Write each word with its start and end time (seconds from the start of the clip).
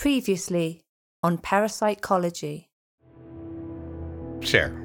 Previously 0.00 0.82
on 1.22 1.36
Parapsychology. 1.36 2.70
Cher, 4.40 4.82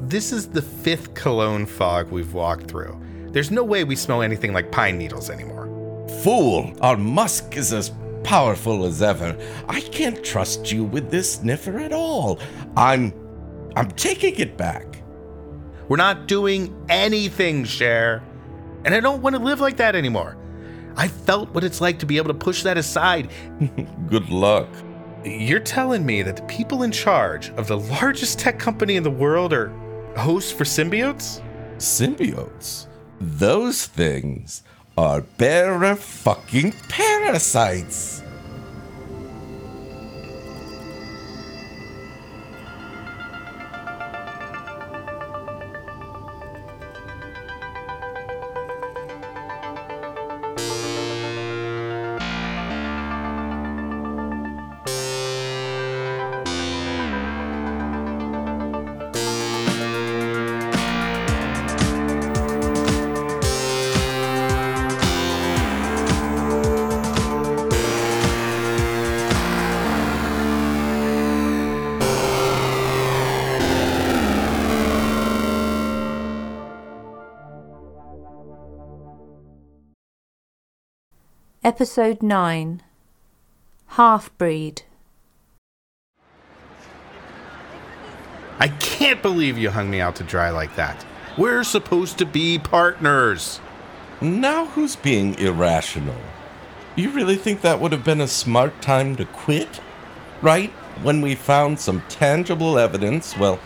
this 0.00 0.32
is 0.32 0.48
the 0.48 0.60
fifth 0.60 1.14
cologne 1.14 1.64
fog 1.64 2.10
we've 2.10 2.34
walked 2.34 2.68
through. 2.68 3.00
There's 3.30 3.52
no 3.52 3.62
way 3.62 3.84
we 3.84 3.94
smell 3.94 4.20
anything 4.20 4.52
like 4.52 4.72
pine 4.72 4.98
needles 4.98 5.30
anymore. 5.30 5.68
Fool! 6.24 6.74
Our 6.80 6.96
musk 6.96 7.56
is 7.56 7.72
as 7.72 7.92
powerful 8.24 8.84
as 8.84 9.00
ever. 9.00 9.38
I 9.68 9.80
can't 9.80 10.24
trust 10.24 10.72
you 10.72 10.82
with 10.82 11.08
this 11.08 11.34
sniffer 11.34 11.78
at 11.78 11.92
all. 11.92 12.40
I'm. 12.76 13.14
I'm 13.76 13.92
taking 13.92 14.34
it 14.40 14.56
back. 14.56 15.04
We're 15.88 15.98
not 15.98 16.26
doing 16.26 16.74
anything, 16.88 17.62
Cher. 17.62 18.24
And 18.84 18.92
I 18.92 18.98
don't 18.98 19.22
want 19.22 19.36
to 19.36 19.40
live 19.40 19.60
like 19.60 19.76
that 19.76 19.94
anymore. 19.94 20.36
I 20.98 21.06
felt 21.06 21.54
what 21.54 21.62
it's 21.62 21.80
like 21.80 22.00
to 22.00 22.06
be 22.06 22.16
able 22.16 22.28
to 22.28 22.34
push 22.34 22.64
that 22.64 22.76
aside. 22.76 23.30
Good 24.08 24.28
luck. 24.30 24.68
You're 25.24 25.60
telling 25.60 26.04
me 26.04 26.22
that 26.22 26.36
the 26.36 26.42
people 26.42 26.82
in 26.82 26.90
charge 26.90 27.50
of 27.50 27.68
the 27.68 27.78
largest 27.78 28.40
tech 28.40 28.58
company 28.58 28.96
in 28.96 29.04
the 29.04 29.10
world 29.10 29.52
are 29.52 29.68
hosts 30.16 30.50
for 30.50 30.64
symbiotes? 30.64 31.40
Symbiotes? 31.76 32.88
Those 33.20 33.86
things 33.86 34.64
are 34.96 35.20
bearer 35.20 35.94
fucking 35.94 36.72
parasites. 36.88 38.22
Episode 81.68 82.22
9 82.22 82.82
Half 83.88 84.38
Breed. 84.38 84.84
I 88.58 88.68
can't 88.80 89.20
believe 89.20 89.58
you 89.58 89.68
hung 89.68 89.90
me 89.90 90.00
out 90.00 90.16
to 90.16 90.24
dry 90.24 90.48
like 90.48 90.74
that. 90.76 91.04
We're 91.36 91.64
supposed 91.64 92.16
to 92.16 92.24
be 92.24 92.58
partners. 92.58 93.60
Now 94.22 94.64
who's 94.64 94.96
being 94.96 95.34
irrational? 95.34 96.16
You 96.96 97.10
really 97.10 97.36
think 97.36 97.60
that 97.60 97.80
would 97.80 97.92
have 97.92 98.02
been 98.02 98.22
a 98.22 98.28
smart 98.28 98.80
time 98.80 99.14
to 99.16 99.26
quit? 99.26 99.82
Right 100.40 100.70
when 101.02 101.20
we 101.20 101.34
found 101.34 101.78
some 101.78 102.02
tangible 102.08 102.78
evidence, 102.78 103.36
well, 103.36 103.60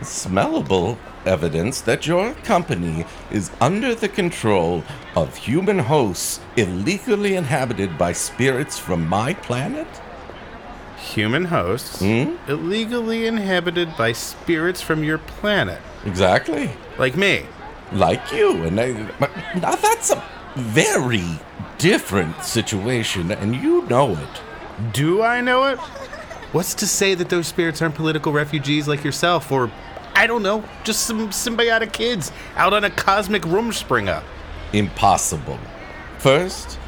smellable 0.00 0.98
evidence 1.26 1.80
that 1.82 2.06
your 2.06 2.34
company 2.44 3.04
is 3.30 3.50
under 3.60 3.94
the 3.94 4.08
control 4.08 4.84
of 5.16 5.36
human 5.36 5.78
hosts 5.78 6.40
illegally 6.56 7.34
inhabited 7.36 7.96
by 7.98 8.12
spirits 8.12 8.78
from 8.78 9.06
my 9.08 9.34
planet? 9.34 9.86
Human 10.98 11.46
hosts 11.46 12.00
Hmm? 12.00 12.36
illegally 12.48 13.26
inhabited 13.26 13.96
by 13.96 14.12
spirits 14.12 14.80
from 14.80 15.02
your 15.04 15.18
planet. 15.18 15.80
Exactly. 16.06 16.70
Like 16.98 17.16
me. 17.16 17.46
Like 17.92 18.32
you. 18.32 18.62
And 18.62 18.80
I, 18.80 19.10
but 19.18 19.30
now 19.56 19.74
that's 19.74 20.10
a 20.10 20.22
very 20.56 21.24
different 21.78 22.42
situation, 22.44 23.30
and 23.32 23.56
you 23.56 23.82
know 23.86 24.12
it. 24.12 24.92
Do 24.92 25.22
I 25.22 25.40
know 25.40 25.64
it? 25.64 25.78
What's 26.52 26.74
to 26.74 26.86
say 26.86 27.14
that 27.14 27.28
those 27.30 27.46
spirits 27.48 27.82
aren't 27.82 27.94
political 27.94 28.32
refugees 28.32 28.86
like 28.86 29.02
yourself, 29.04 29.50
or 29.50 29.70
I 30.22 30.28
don't 30.28 30.44
know, 30.44 30.62
just 30.84 31.04
some 31.06 31.30
symbiotic 31.30 31.92
kids 31.92 32.30
out 32.54 32.72
on 32.72 32.84
a 32.84 32.90
cosmic 32.90 33.42
Rumspringa? 33.42 34.22
Impossible. 34.72 35.58
First, 36.18 36.78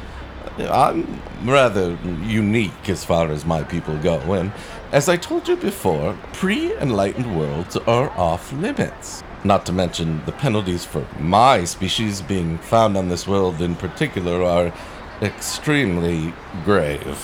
I'm 0.57 1.21
rather 1.43 1.97
unique 2.23 2.87
as 2.87 3.03
far 3.03 3.29
as 3.29 3.43
my 3.43 3.61
people 3.63 3.97
go, 3.97 4.19
and 4.31 4.53
as 4.93 5.09
I 5.09 5.17
told 5.17 5.49
you 5.49 5.57
before, 5.57 6.17
pre 6.31 6.73
enlightened 6.77 7.37
worlds 7.37 7.75
are 7.75 8.09
off 8.11 8.53
limits. 8.53 9.21
Not 9.43 9.65
to 9.65 9.73
mention 9.73 10.23
the 10.25 10.31
penalties 10.31 10.85
for 10.85 11.05
my 11.19 11.65
species 11.65 12.21
being 12.21 12.57
found 12.59 12.95
on 12.95 13.09
this 13.09 13.27
world 13.27 13.61
in 13.61 13.75
particular 13.75 14.43
are 14.43 14.73
extremely 15.21 16.33
grave. 16.63 17.17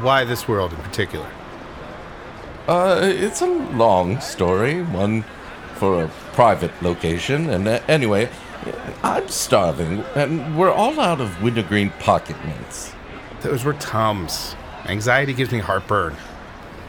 Why 0.00 0.24
this 0.24 0.48
world 0.48 0.72
in 0.72 0.78
particular? 0.78 1.28
Uh, 2.66 2.98
it's 3.02 3.42
a 3.42 3.46
long 3.46 4.18
story, 4.20 4.82
one 4.82 5.22
for 5.74 6.04
a 6.04 6.08
private 6.32 6.70
location, 6.82 7.50
and 7.50 7.68
uh, 7.68 7.78
anyway, 7.88 8.26
I'm 9.02 9.28
starving, 9.28 10.02
and 10.14 10.56
we're 10.56 10.72
all 10.72 10.98
out 10.98 11.20
of 11.20 11.42
wintergreen 11.42 11.90
pocket 11.98 12.42
mints. 12.46 12.94
Those 13.42 13.64
were 13.64 13.74
Tums. 13.74 14.56
Anxiety 14.86 15.34
gives 15.34 15.52
me 15.52 15.58
heartburn. 15.58 16.16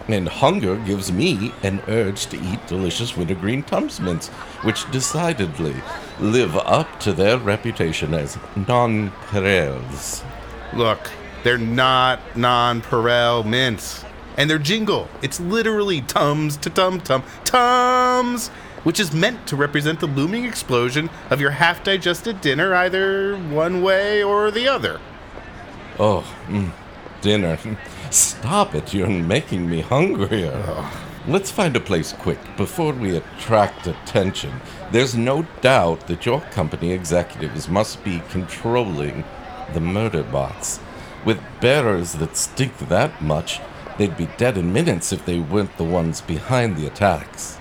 And 0.07 0.29
hunger 0.29 0.77
gives 0.77 1.11
me 1.11 1.51
an 1.63 1.81
urge 1.89 2.27
to 2.27 2.39
eat 2.39 2.65
delicious 2.67 3.17
wintergreen 3.17 3.63
Tums 3.63 3.99
mints, 3.99 4.29
which 4.63 4.89
decidedly 4.91 5.75
live 6.21 6.55
up 6.55 7.01
to 7.01 7.11
their 7.11 7.37
reputation 7.37 8.13
as 8.13 8.37
nonpareils. 8.55 10.23
Look, 10.73 11.11
they're 11.43 11.57
not 11.57 12.19
non 12.37 12.81
Perel 12.81 13.45
mints. 13.45 14.04
And 14.37 14.49
their 14.49 14.59
jingle, 14.59 15.07
it's 15.21 15.39
literally 15.39 16.01
Tums 16.01 16.57
to 16.57 16.69
Tum 16.69 16.99
Tum 17.01 17.23
Tums, 17.43 18.49
which 18.83 18.99
is 18.99 19.13
meant 19.13 19.47
to 19.47 19.55
represent 19.55 19.99
the 19.99 20.07
looming 20.07 20.45
explosion 20.45 21.09
of 21.29 21.41
your 21.41 21.51
half 21.51 21.83
digested 21.83 22.41
dinner, 22.41 22.75
either 22.75 23.37
one 23.37 23.81
way 23.81 24.21
or 24.21 24.51
the 24.51 24.67
other. 24.67 24.99
Oh, 25.97 26.23
mm, 26.47 26.71
dinner. 27.21 27.57
Stop 28.11 28.75
it, 28.75 28.93
you're 28.93 29.09
making 29.09 29.69
me 29.69 29.81
hungrier. 29.81 30.85
Let's 31.27 31.49
find 31.49 31.75
a 31.75 31.79
place 31.79 32.13
quick 32.13 32.39
before 32.55 32.93
we 32.93 33.17
attract 33.17 33.87
attention. 33.87 34.61
There's 34.91 35.15
no 35.15 35.47
doubt 35.61 36.05
that 36.05 36.25
your 36.25 36.41
company 36.41 36.91
executives 36.91 37.67
must 37.67 38.03
be 38.03 38.21
controlling 38.29 39.23
the 39.73 39.79
murder 39.79 40.21
bots. 40.21 40.79
With 41.25 41.41
bearers 41.59 42.13
that 42.13 42.37
stink 42.37 42.77
that 42.89 43.23
much, 43.23 43.59
they'd 43.97 44.17
be 44.17 44.27
dead 44.37 44.57
in 44.57 44.73
minutes 44.73 45.11
if 45.13 45.25
they 45.25 45.39
weren't 45.39 45.75
the 45.77 45.83
ones 45.83 46.21
behind 46.21 46.75
the 46.75 46.87
attacks. 46.87 47.59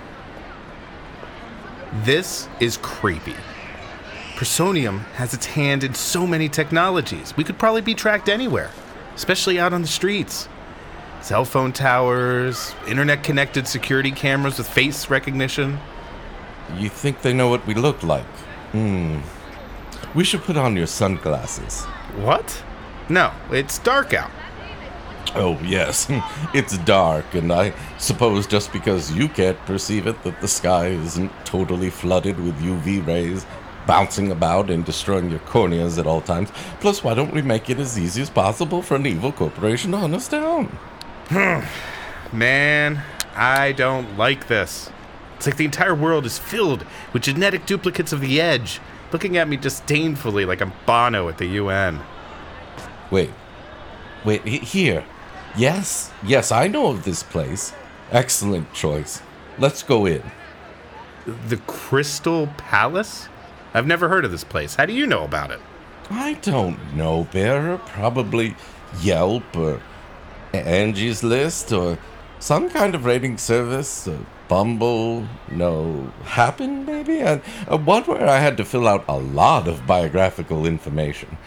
This 2.03 2.49
is 2.61 2.77
creepy. 2.79 3.37
Personium 4.35 5.05
has 5.15 5.33
its 5.33 5.47
hand 5.47 5.85
in 5.85 5.95
so 5.95 6.27
many 6.27 6.49
technologies. 6.49 7.37
We 7.37 7.45
could 7.45 7.59
probably 7.59 7.83
be 7.83 7.95
tracked 7.95 8.29
anywhere, 8.29 8.71
especially 9.15 9.61
out 9.61 9.73
on 9.73 9.83
the 9.83 9.89
streets. 9.89 10.49
Cell 11.23 11.45
phone 11.45 11.73
towers, 11.73 12.75
internet 12.89 13.23
connected 13.23 13.69
security 13.69 14.11
cameras 14.11 14.59
with 14.59 14.69
face 14.69 15.09
recognition. 15.09 15.79
You 16.77 16.89
think 16.89 17.23
they 17.23 17.33
know 17.33 17.49
what 17.49 17.67
we 17.67 17.75
look 17.75 18.03
like? 18.03 18.27
Hmm. 18.73 19.21
We 20.15 20.25
should 20.25 20.43
put 20.43 20.57
on 20.57 20.77
your 20.77 20.87
sunglasses. 20.87 21.85
What? 22.17 22.63
No, 23.09 23.33
it's 23.51 23.79
dark 23.79 24.15
out. 24.15 24.31
Oh, 25.35 25.59
yes. 25.65 26.09
It's 26.55 26.79
dark, 26.79 27.35
and 27.35 27.53
I 27.53 27.73
suppose 27.99 28.47
just 28.47 28.73
because 28.73 29.13
you 29.13 29.29
can't 29.29 29.59
perceive 29.67 30.07
it 30.07 30.23
that 30.23 30.41
the 30.41 30.49
sky 30.49 30.89
isn't 30.89 31.33
totally 31.45 31.91
flooded 31.91 32.39
with 32.39 32.55
UV 32.61 33.05
rays 33.07 33.45
bouncing 33.87 34.31
about 34.31 34.71
and 34.71 34.85
destroying 34.85 35.31
your 35.31 35.41
corneas 35.41 35.99
at 35.99 36.07
all 36.07 36.21
times. 36.21 36.51
Plus, 36.81 37.03
why 37.03 37.15
don't 37.15 37.35
we 37.35 37.43
make 37.43 37.69
it 37.71 37.79
as 37.79 37.99
easy 37.99 38.23
as 38.23 38.31
possible 38.31 38.83
for 38.83 38.97
an 38.97 39.07
evil 39.07 39.33
corporation 39.33 39.91
to 39.93 39.99
hunt 39.99 40.15
us 40.15 40.29
down? 40.29 40.79
Man, 42.33 43.03
I 43.35 43.73
don't 43.73 44.17
like 44.17 44.47
this. 44.49 44.91
It's 45.37 45.47
like 45.47 45.57
the 45.57 45.65
entire 45.65 45.95
world 45.95 46.25
is 46.25 46.39
filled 46.39 46.85
with 47.13 47.23
genetic 47.23 47.67
duplicates 47.67 48.13
of 48.13 48.21
the 48.21 48.41
Edge, 48.41 48.81
looking 49.13 49.37
at 49.37 49.49
me 49.49 49.57
disdainfully 49.57 50.45
like 50.45 50.61
I'm 50.61 50.73
Bono 50.87 51.29
at 51.29 51.39
the 51.39 51.47
UN. 51.47 52.01
Wait. 53.11 53.31
Wait, 54.25 54.43
here. 54.47 55.05
Yes, 55.57 56.11
yes, 56.25 56.51
I 56.51 56.67
know 56.67 56.89
of 56.89 57.05
this 57.05 57.23
place. 57.23 57.73
Excellent 58.11 58.73
choice. 58.73 59.23
Let's 59.59 59.83
go 59.83 60.07
in. 60.07 60.23
The 61.49 61.59
Crystal 61.59 62.49
Palace? 62.57 63.29
I've 63.73 63.87
never 63.87 64.09
heard 64.09 64.25
of 64.25 64.31
this 64.31 64.45
place. 64.45 64.75
How 64.75 64.87
do 64.87 64.93
you 64.93 65.07
know 65.07 65.25
about 65.25 65.51
it? 65.51 65.61
I 66.11 66.35
don't 66.35 66.95
know, 66.95 67.29
Bearer. 67.33 67.79
Probably 67.79 68.57
Yelp 69.01 69.57
or 69.57 69.81
Angie's 70.53 71.23
List 71.23 71.73
or 71.73 71.99
some 72.39 72.69
kind 72.69 72.95
of 72.95 73.05
rating 73.05 73.39
service. 73.39 74.09
Uh, 74.09 74.19
Bumble, 74.47 75.27
no, 75.51 76.13
Happen 76.25 76.85
maybe, 76.85 77.21
and 77.21 77.41
uh, 77.71 77.79
one 77.79 78.03
where 78.05 78.29
I 78.29 78.41
had 78.41 78.59
to 78.59 78.65
fill 78.65 78.87
out 78.87 79.05
a 79.09 79.17
lot 79.17 79.67
of 79.67 79.87
biographical 79.87 80.67
information. 80.67 81.39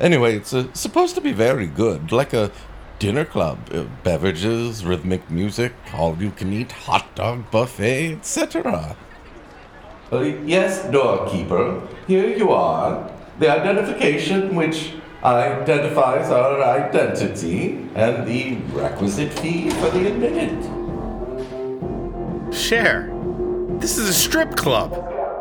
Anyway, 0.00 0.36
it's 0.36 0.54
uh, 0.54 0.72
supposed 0.72 1.14
to 1.16 1.20
be 1.20 1.32
very 1.32 1.66
good, 1.66 2.12
like 2.12 2.32
a 2.32 2.50
dinner 2.98 3.24
club, 3.24 3.58
uh, 3.72 3.84
beverages, 4.02 4.84
rhythmic 4.84 5.30
music, 5.30 5.72
all 5.94 6.16
you 6.16 6.30
can 6.30 6.52
eat, 6.52 6.72
hot 6.72 7.14
dog 7.14 7.50
buffet, 7.50 8.12
etc. 8.12 8.96
Uh, 10.12 10.20
yes, 10.44 10.84
doorkeeper, 10.90 11.82
here 12.06 12.28
you 12.36 12.50
are. 12.50 13.10
The 13.38 13.50
identification 13.50 14.54
which 14.54 14.92
identifies 15.22 16.30
our 16.30 16.62
identity 16.62 17.88
and 17.94 18.26
the 18.26 18.56
requisite 18.72 19.32
fee 19.40 19.70
for 19.70 19.90
the 19.90 20.06
admitted. 20.06 20.62
Share. 22.54 23.12
this 23.80 23.98
is 23.98 24.08
a 24.08 24.14
strip 24.14 24.56
club. 24.56 24.94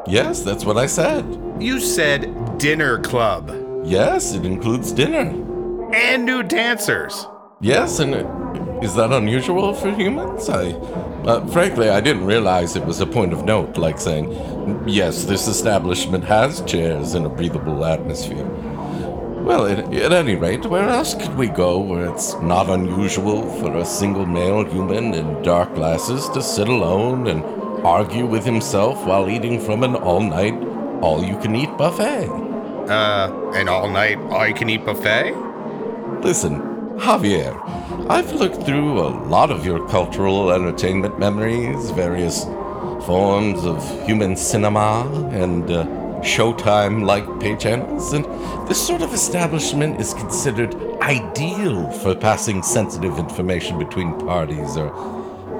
Yes, 0.08 0.42
that's 0.42 0.66
what 0.66 0.78
I 0.78 0.88
said. 0.88 1.24
You 1.60 1.80
said 1.80 2.58
dinner 2.58 3.00
club. 3.00 3.52
Yes, 3.86 4.34
it 4.34 4.46
includes 4.46 4.92
dinner. 4.92 5.32
And 5.94 6.26
new 6.26 6.44
dancers. 6.44 7.28
Yes, 7.62 8.00
and 8.00 8.14
is 8.84 8.96
that 8.96 9.14
unusual 9.14 9.74
for 9.74 9.90
humans? 9.90 10.50
I, 10.50 10.72
uh, 11.24 11.48
frankly, 11.48 11.90
I 11.90 12.02
didn't 12.02 12.26
realize 12.26 12.76
it 12.76 12.86
was 12.86 13.00
a 13.00 13.08
point 13.08 13.32
of 13.32 13.46
note, 13.46 13.78
like 13.78 13.98
saying, 13.98 14.84
yes, 14.86 15.24
this 15.24 15.48
establishment 15.48 16.26
has 16.26 16.62
chairs 16.62 17.14
and 17.14 17.26
a 17.26 17.30
breathable 17.30 17.86
atmosphere. 17.86 18.46
Well, 19.46 19.68
at, 19.68 19.94
at 19.94 20.12
any 20.12 20.36
rate, 20.36 20.66
where 20.66 20.90
else 20.90 21.14
could 21.14 21.36
we 21.38 21.48
go 21.48 21.80
where 21.80 22.12
it's 22.12 22.34
not 22.42 22.70
unusual 22.70 23.50
for 23.62 23.78
a 23.78 23.86
single 23.86 24.26
male 24.26 24.66
human 24.66 25.14
in 25.14 25.42
dark 25.42 25.74
glasses 25.76 26.28
to 26.30 26.42
sit 26.42 26.68
alone 26.68 27.28
and 27.28 27.42
argue 27.86 28.26
with 28.26 28.44
himself 28.44 29.06
while 29.06 29.30
eating 29.30 29.62
from 29.62 29.84
an 29.84 29.96
all 29.96 30.22
night, 30.22 30.56
all 31.02 31.24
you 31.24 31.38
can 31.40 31.56
eat 31.56 31.70
buffet? 31.78 32.28
Uh, 32.28 33.52
an 33.54 33.70
all 33.70 33.90
night, 33.90 34.18
all 34.30 34.46
you 34.46 34.54
can 34.54 34.70
eat 34.70 34.84
buffet? 34.84 35.34
Listen, 36.22 36.75
Javier, 36.98 37.60
I've 38.10 38.32
looked 38.34 38.64
through 38.64 39.00
a 39.00 39.12
lot 39.28 39.52
of 39.52 39.66
your 39.66 39.86
cultural 39.90 40.52
entertainment 40.52 41.20
memories, 41.20 41.92
various 41.92 42.46
forms 43.06 43.66
of 43.66 43.84
human 44.06 44.36
cinema, 44.36 45.04
and 45.32 45.70
uh, 45.70 45.86
Showtime 46.22 47.06
like 47.06 47.40
pay 47.40 47.56
channels, 47.56 48.14
and 48.14 48.26
this 48.68 48.82
sort 48.84 49.04
of 49.04 49.14
establishment 49.14 50.02
is 50.02 50.16
considered 50.16 50.74
ideal 51.02 51.92
for 51.92 52.16
passing 52.16 52.64
sensitive 52.64 53.20
information 53.20 53.78
between 53.78 54.18
parties 54.22 54.76
or 54.76 54.90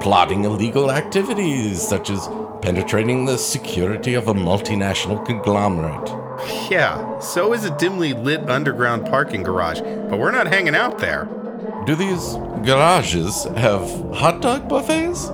plotting 0.00 0.44
illegal 0.44 0.90
activities 0.90 1.86
such 1.86 2.10
as 2.10 2.28
penetrating 2.62 3.26
the 3.26 3.38
security 3.38 4.14
of 4.14 4.26
a 4.26 4.34
multinational 4.34 5.24
conglomerate. 5.24 6.25
Yeah, 6.70 7.18
so 7.20 7.52
is 7.52 7.64
a 7.64 7.76
dimly 7.78 8.12
lit 8.12 8.48
underground 8.48 9.06
parking 9.06 9.42
garage, 9.42 9.80
but 9.80 10.18
we're 10.18 10.32
not 10.32 10.46
hanging 10.46 10.74
out 10.74 10.98
there. 10.98 11.28
Do 11.86 11.94
these 11.94 12.34
garages 12.64 13.44
have 13.56 13.88
hot 14.14 14.42
dog 14.42 14.68
buffets? 14.68 15.30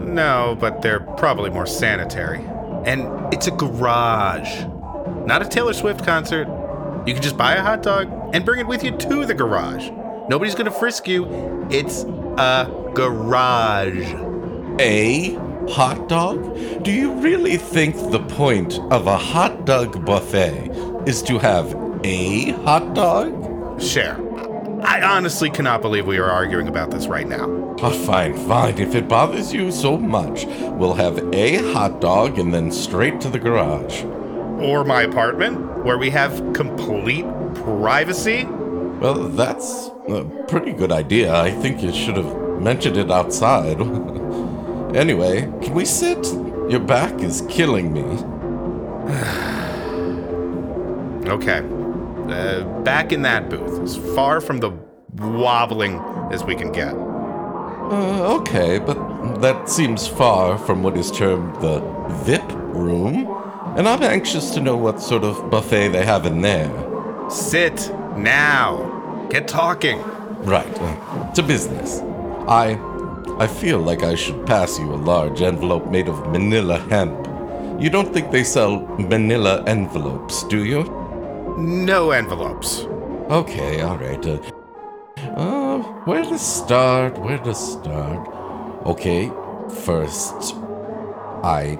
No, 0.00 0.56
but 0.58 0.82
they're 0.82 1.00
probably 1.00 1.50
more 1.50 1.66
sanitary. 1.66 2.44
And 2.84 3.32
it's 3.32 3.46
a 3.46 3.50
garage, 3.50 4.64
not 5.26 5.42
a 5.42 5.48
Taylor 5.48 5.72
Swift 5.72 6.04
concert. 6.04 6.46
You 7.06 7.14
can 7.14 7.22
just 7.22 7.36
buy 7.36 7.54
a 7.54 7.62
hot 7.62 7.82
dog 7.82 8.10
and 8.34 8.44
bring 8.44 8.60
it 8.60 8.66
with 8.66 8.84
you 8.84 8.90
to 8.90 9.24
the 9.24 9.34
garage. 9.34 9.90
Nobody's 10.28 10.54
gonna 10.54 10.70
frisk 10.70 11.06
you. 11.06 11.26
It's 11.70 12.04
a 12.04 12.70
garage. 12.94 14.14
A 14.80 15.38
hot 15.68 16.08
dog? 16.08 16.82
Do 16.82 16.92
you 16.92 17.12
really 17.14 17.56
think 17.56 17.96
the 18.10 18.20
point 18.20 18.78
of 18.90 19.06
a 19.06 19.16
hot 19.16 19.64
dog 19.64 20.04
buffet 20.04 20.70
is 21.06 21.22
to 21.22 21.38
have 21.38 21.74
a 22.04 22.52
hot 22.62 22.94
dog? 22.94 23.80
Share. 23.80 24.20
I 24.82 25.00
honestly 25.02 25.50
cannot 25.50 25.80
believe 25.80 26.06
we 26.06 26.18
are 26.18 26.30
arguing 26.30 26.68
about 26.68 26.90
this 26.90 27.06
right 27.06 27.26
now. 27.26 27.46
Oh, 27.80 27.90
fine, 27.90 28.34
fine. 28.46 28.78
If 28.78 28.94
it 28.94 29.08
bothers 29.08 29.52
you 29.52 29.72
so 29.72 29.96
much, 29.96 30.44
we'll 30.46 30.94
have 30.94 31.18
a 31.34 31.72
hot 31.72 32.00
dog 32.00 32.38
and 32.38 32.52
then 32.52 32.70
straight 32.70 33.20
to 33.22 33.28
the 33.28 33.38
garage. 33.38 34.04
Or 34.62 34.84
my 34.84 35.02
apartment, 35.02 35.84
where 35.84 35.98
we 35.98 36.10
have 36.10 36.52
complete 36.52 37.24
privacy. 37.54 38.44
Well, 38.44 39.28
that's 39.28 39.90
a 40.08 40.24
pretty 40.48 40.72
good 40.72 40.92
idea. 40.92 41.34
I 41.34 41.50
think 41.50 41.82
you 41.82 41.92
should 41.92 42.16
have 42.16 42.60
mentioned 42.60 42.96
it 42.96 43.10
outside. 43.10 43.78
anyway, 44.94 45.42
can 45.62 45.74
we 45.74 45.84
sit? 45.84 46.24
Your 46.68 46.80
back 46.80 47.20
is 47.20 47.42
killing 47.48 47.92
me. 47.92 48.02
Okay. 51.26 51.60
Uh, 52.28 52.64
back 52.82 53.10
in 53.12 53.22
that 53.22 53.48
booth, 53.48 53.80
as 53.80 53.96
far 54.14 54.42
from 54.42 54.60
the 54.60 54.70
wobbling 55.16 55.98
as 56.30 56.44
we 56.44 56.54
can 56.54 56.72
get. 56.72 56.94
Uh, 56.94 58.36
okay, 58.38 58.78
but 58.78 58.94
that 59.40 59.68
seems 59.68 60.06
far 60.06 60.56
from 60.56 60.82
what 60.82 60.96
is 60.96 61.10
termed 61.10 61.54
the 61.56 61.80
VIP 62.24 62.50
room, 62.74 63.26
and 63.76 63.86
I'm 63.86 64.02
anxious 64.02 64.50
to 64.50 64.60
know 64.60 64.76
what 64.76 65.02
sort 65.02 65.22
of 65.22 65.50
buffet 65.50 65.88
they 65.88 66.04
have 66.04 66.24
in 66.24 66.40
there. 66.40 66.70
Sit 67.28 67.90
now. 68.16 69.26
Get 69.30 69.46
talking. 69.46 70.00
Right, 70.44 70.78
uh, 70.80 71.32
to 71.32 71.42
business. 71.42 72.00
I, 72.48 72.78
I 73.38 73.46
feel 73.48 73.78
like 73.80 74.02
I 74.02 74.14
should 74.14 74.46
pass 74.46 74.78
you 74.78 74.92
a 74.94 74.96
large 74.96 75.42
envelope 75.42 75.90
made 75.90 76.08
of 76.08 76.30
manila 76.30 76.78
hemp. 76.78 77.26
You 77.80 77.90
don't 77.90 78.12
think 78.12 78.30
they 78.30 78.44
sell 78.44 78.86
manila 78.98 79.64
envelopes, 79.66 80.44
do 80.44 80.64
you? 80.64 80.84
No 81.58 82.12
envelopes. 82.12 82.82
Okay, 83.30 83.80
all 83.80 83.98
right. 83.98 84.24
Uh, 84.24 84.38
uh, 85.36 85.78
where 86.04 86.22
to 86.24 86.38
start? 86.38 87.18
Where 87.18 87.38
to 87.38 87.54
start? 87.54 88.28
Okay, 88.86 89.30
first, 89.84 90.54
I 91.42 91.78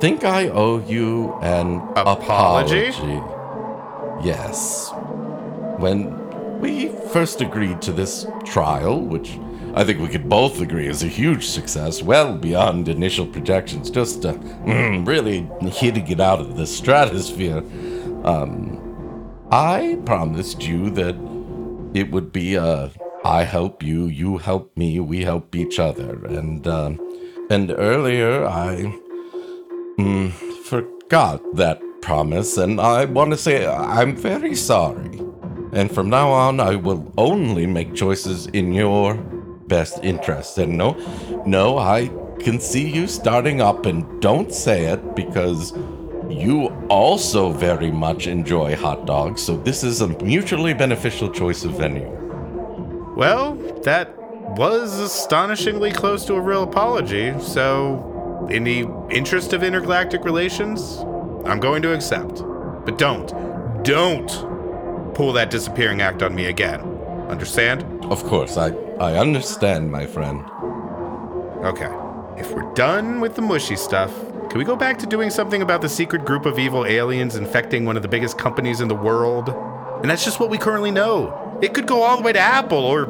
think 0.00 0.22
I 0.24 0.48
owe 0.48 0.78
you 0.78 1.34
an 1.42 1.80
Apology? 1.96 2.88
apology. 2.90 4.26
Yes. 4.26 4.90
When 5.78 6.14
we 6.60 6.88
first 7.12 7.40
agreed 7.40 7.82
to 7.82 7.92
this 7.92 8.26
trial, 8.44 9.00
which 9.00 9.38
I 9.76 9.84
think 9.84 10.00
we 10.00 10.08
could 10.08 10.26
both 10.26 10.62
agree 10.62 10.86
is 10.86 11.02
a 11.02 11.06
huge 11.06 11.46
success, 11.46 12.02
well 12.02 12.34
beyond 12.34 12.88
initial 12.88 13.26
projections, 13.26 13.90
just 13.90 14.24
uh, 14.24 14.32
mm, 14.32 15.06
really 15.06 15.46
hitting 15.68 16.08
it 16.08 16.18
out 16.18 16.40
of 16.40 16.56
the 16.56 16.66
stratosphere. 16.66 17.58
Um, 18.24 19.36
I 19.50 19.98
promised 20.06 20.66
you 20.66 20.88
that 20.92 21.14
it 21.92 22.10
would 22.10 22.32
be 22.32 22.54
a 22.54 22.90
I 23.22 23.42
help 23.42 23.82
you, 23.82 24.06
you 24.06 24.38
help 24.38 24.74
me, 24.78 24.98
we 24.98 25.24
help 25.24 25.54
each 25.54 25.78
other, 25.78 26.24
and 26.24 26.66
um, 26.66 26.98
and 27.50 27.70
earlier 27.70 28.46
I 28.46 28.98
mm, 29.98 30.32
forgot 30.64 31.42
that 31.54 31.82
promise, 32.00 32.56
and 32.56 32.80
I 32.80 33.04
want 33.04 33.32
to 33.32 33.36
say 33.36 33.66
I'm 33.66 34.16
very 34.16 34.54
sorry. 34.54 35.20
And 35.72 35.92
from 35.92 36.08
now 36.08 36.30
on, 36.30 36.60
I 36.60 36.76
will 36.76 37.12
only 37.18 37.66
make 37.66 37.94
choices 37.94 38.46
in 38.46 38.72
your 38.72 39.22
best 39.68 40.02
interest. 40.02 40.58
And 40.58 40.76
no, 40.76 40.92
no, 41.46 41.78
I 41.78 42.10
can 42.40 42.60
see 42.60 42.88
you 42.88 43.06
starting 43.06 43.60
up, 43.60 43.86
and 43.86 44.20
don't 44.20 44.52
say 44.52 44.86
it 44.86 45.16
because 45.16 45.72
you 46.28 46.68
also 46.88 47.50
very 47.50 47.90
much 47.90 48.26
enjoy 48.26 48.76
hot 48.76 49.06
dogs, 49.06 49.42
so 49.42 49.56
this 49.56 49.84
is 49.84 50.00
a 50.00 50.08
mutually 50.22 50.74
beneficial 50.74 51.30
choice 51.30 51.64
of 51.64 51.72
venue. 51.72 52.10
Well, 53.16 53.54
that 53.84 54.14
was 54.56 54.98
astonishingly 54.98 55.92
close 55.92 56.24
to 56.26 56.34
a 56.34 56.40
real 56.40 56.62
apology, 56.62 57.34
so 57.40 58.46
in 58.50 58.64
the 58.64 58.86
interest 59.10 59.52
of 59.52 59.62
intergalactic 59.62 60.24
relations, 60.24 60.98
I'm 61.44 61.60
going 61.60 61.82
to 61.82 61.94
accept. 61.94 62.42
But 62.84 62.98
don't, 62.98 63.32
don't 63.84 65.14
pull 65.14 65.32
that 65.32 65.50
disappearing 65.50 66.02
act 66.02 66.22
on 66.22 66.34
me 66.34 66.46
again. 66.46 66.80
Understand? 67.28 67.84
Of 68.04 68.24
course, 68.24 68.56
I, 68.56 68.70
I 68.98 69.18
understand, 69.18 69.92
my 69.92 70.06
friend. 70.06 70.42
Okay. 71.66 71.90
If 72.40 72.50
we're 72.52 72.72
done 72.72 73.20
with 73.20 73.34
the 73.34 73.42
mushy 73.42 73.76
stuff, 73.76 74.10
can 74.48 74.56
we 74.56 74.64
go 74.64 74.74
back 74.74 74.98
to 75.00 75.06
doing 75.06 75.28
something 75.28 75.60
about 75.60 75.82
the 75.82 75.88
secret 75.88 76.24
group 76.24 76.46
of 76.46 76.58
evil 76.58 76.86
aliens 76.86 77.36
infecting 77.36 77.84
one 77.84 77.96
of 77.96 78.02
the 78.02 78.08
biggest 78.08 78.38
companies 78.38 78.80
in 78.80 78.88
the 78.88 78.94
world? 78.94 79.50
And 80.00 80.10
that's 80.10 80.24
just 80.24 80.40
what 80.40 80.48
we 80.48 80.56
currently 80.56 80.90
know. 80.90 81.58
It 81.60 81.74
could 81.74 81.86
go 81.86 82.02
all 82.02 82.16
the 82.16 82.22
way 82.22 82.32
to 82.32 82.38
Apple 82.38 82.78
or 82.78 83.06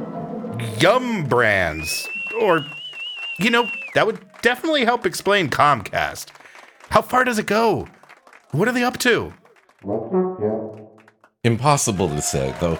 Yum 0.80 1.24
Brands. 1.24 2.08
Or, 2.40 2.66
you 3.38 3.50
know, 3.50 3.68
that 3.94 4.06
would 4.06 4.18
definitely 4.42 4.84
help 4.84 5.06
explain 5.06 5.50
Comcast. 5.50 6.30
How 6.90 7.00
far 7.00 7.22
does 7.22 7.38
it 7.38 7.46
go? 7.46 7.86
What 8.50 8.66
are 8.66 8.72
they 8.72 8.82
up 8.82 8.98
to? 8.98 9.32
Impossible 11.44 12.08
to 12.08 12.20
say, 12.20 12.52
though 12.58 12.78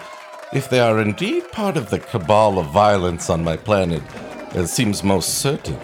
if 0.53 0.69
they 0.69 0.79
are 0.79 0.99
indeed 1.01 1.51
part 1.51 1.77
of 1.77 1.89
the 1.89 1.99
cabal 1.99 2.59
of 2.59 2.67
violence 2.67 3.29
on 3.29 3.43
my 3.43 3.57
planet, 3.57 4.01
it 4.53 4.67
seems 4.67 5.03
most 5.03 5.35
certain, 5.39 5.77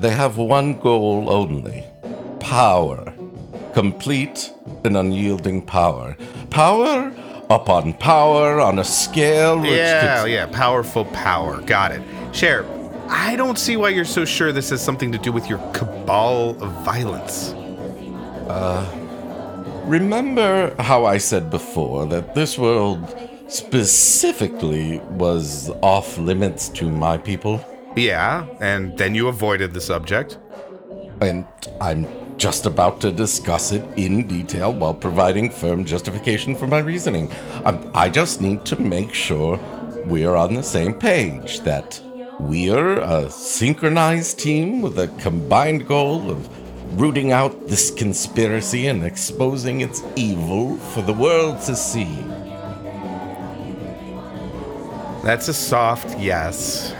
they 0.00 0.10
have 0.10 0.36
one 0.36 0.78
goal 0.78 1.30
only 1.30 1.84
power. 2.40 3.12
Complete 3.74 4.52
and 4.84 4.96
unyielding 4.96 5.60
power. 5.62 6.16
Power 6.50 7.12
upon 7.50 7.92
power 7.94 8.58
on 8.60 8.78
a 8.78 8.84
scale 8.84 9.60
which 9.60 9.70
Yeah, 9.70 10.22
could- 10.22 10.30
yeah, 10.32 10.46
powerful 10.46 11.04
power. 11.06 11.60
Got 11.62 11.92
it. 11.92 12.02
Sheriff, 12.32 12.66
I 13.08 13.36
don't 13.36 13.58
see 13.58 13.76
why 13.76 13.90
you're 13.90 14.04
so 14.06 14.24
sure 14.24 14.50
this 14.52 14.70
has 14.70 14.80
something 14.82 15.12
to 15.12 15.18
do 15.18 15.30
with 15.30 15.48
your 15.48 15.58
cabal 15.72 16.50
of 16.62 16.70
violence. 16.84 17.52
Uh, 18.48 18.84
remember 19.84 20.74
how 20.80 21.04
I 21.04 21.18
said 21.18 21.50
before 21.50 22.06
that 22.06 22.34
this 22.34 22.58
world 22.58 23.00
specifically 23.48 24.98
was 25.10 25.70
off 25.82 26.18
limits 26.18 26.68
to 26.70 26.90
my 26.90 27.18
people? 27.18 27.64
Yeah, 27.96 28.46
and 28.60 28.96
then 28.98 29.14
you 29.14 29.28
avoided 29.28 29.72
the 29.72 29.80
subject. 29.80 30.38
And 31.20 31.46
I'm 31.80 32.06
just 32.36 32.66
about 32.66 33.00
to 33.00 33.10
discuss 33.10 33.72
it 33.72 33.82
in 33.96 34.26
detail 34.26 34.72
while 34.72 34.92
providing 34.92 35.48
firm 35.48 35.84
justification 35.84 36.54
for 36.54 36.66
my 36.66 36.80
reasoning. 36.80 37.32
Um, 37.64 37.90
I 37.94 38.10
just 38.10 38.42
need 38.42 38.64
to 38.66 38.80
make 38.80 39.14
sure 39.14 39.58
we're 40.04 40.34
on 40.34 40.54
the 40.54 40.62
same 40.62 40.94
page, 40.94 41.60
that 41.60 42.00
we're 42.38 43.00
a 43.00 43.30
synchronized 43.30 44.38
team 44.38 44.82
with 44.82 44.98
a 44.98 45.08
combined 45.18 45.86
goal 45.86 46.30
of 46.30 47.00
rooting 47.00 47.32
out 47.32 47.66
this 47.66 47.90
conspiracy 47.90 48.86
and 48.86 49.04
exposing 49.04 49.80
its 49.80 50.02
evil 50.16 50.76
for 50.76 51.02
the 51.02 51.12
world 51.14 51.60
to 51.62 51.74
see. 51.74 52.08
That's 55.26 55.48
a 55.48 55.54
soft 55.54 56.16
yes. 56.20 56.92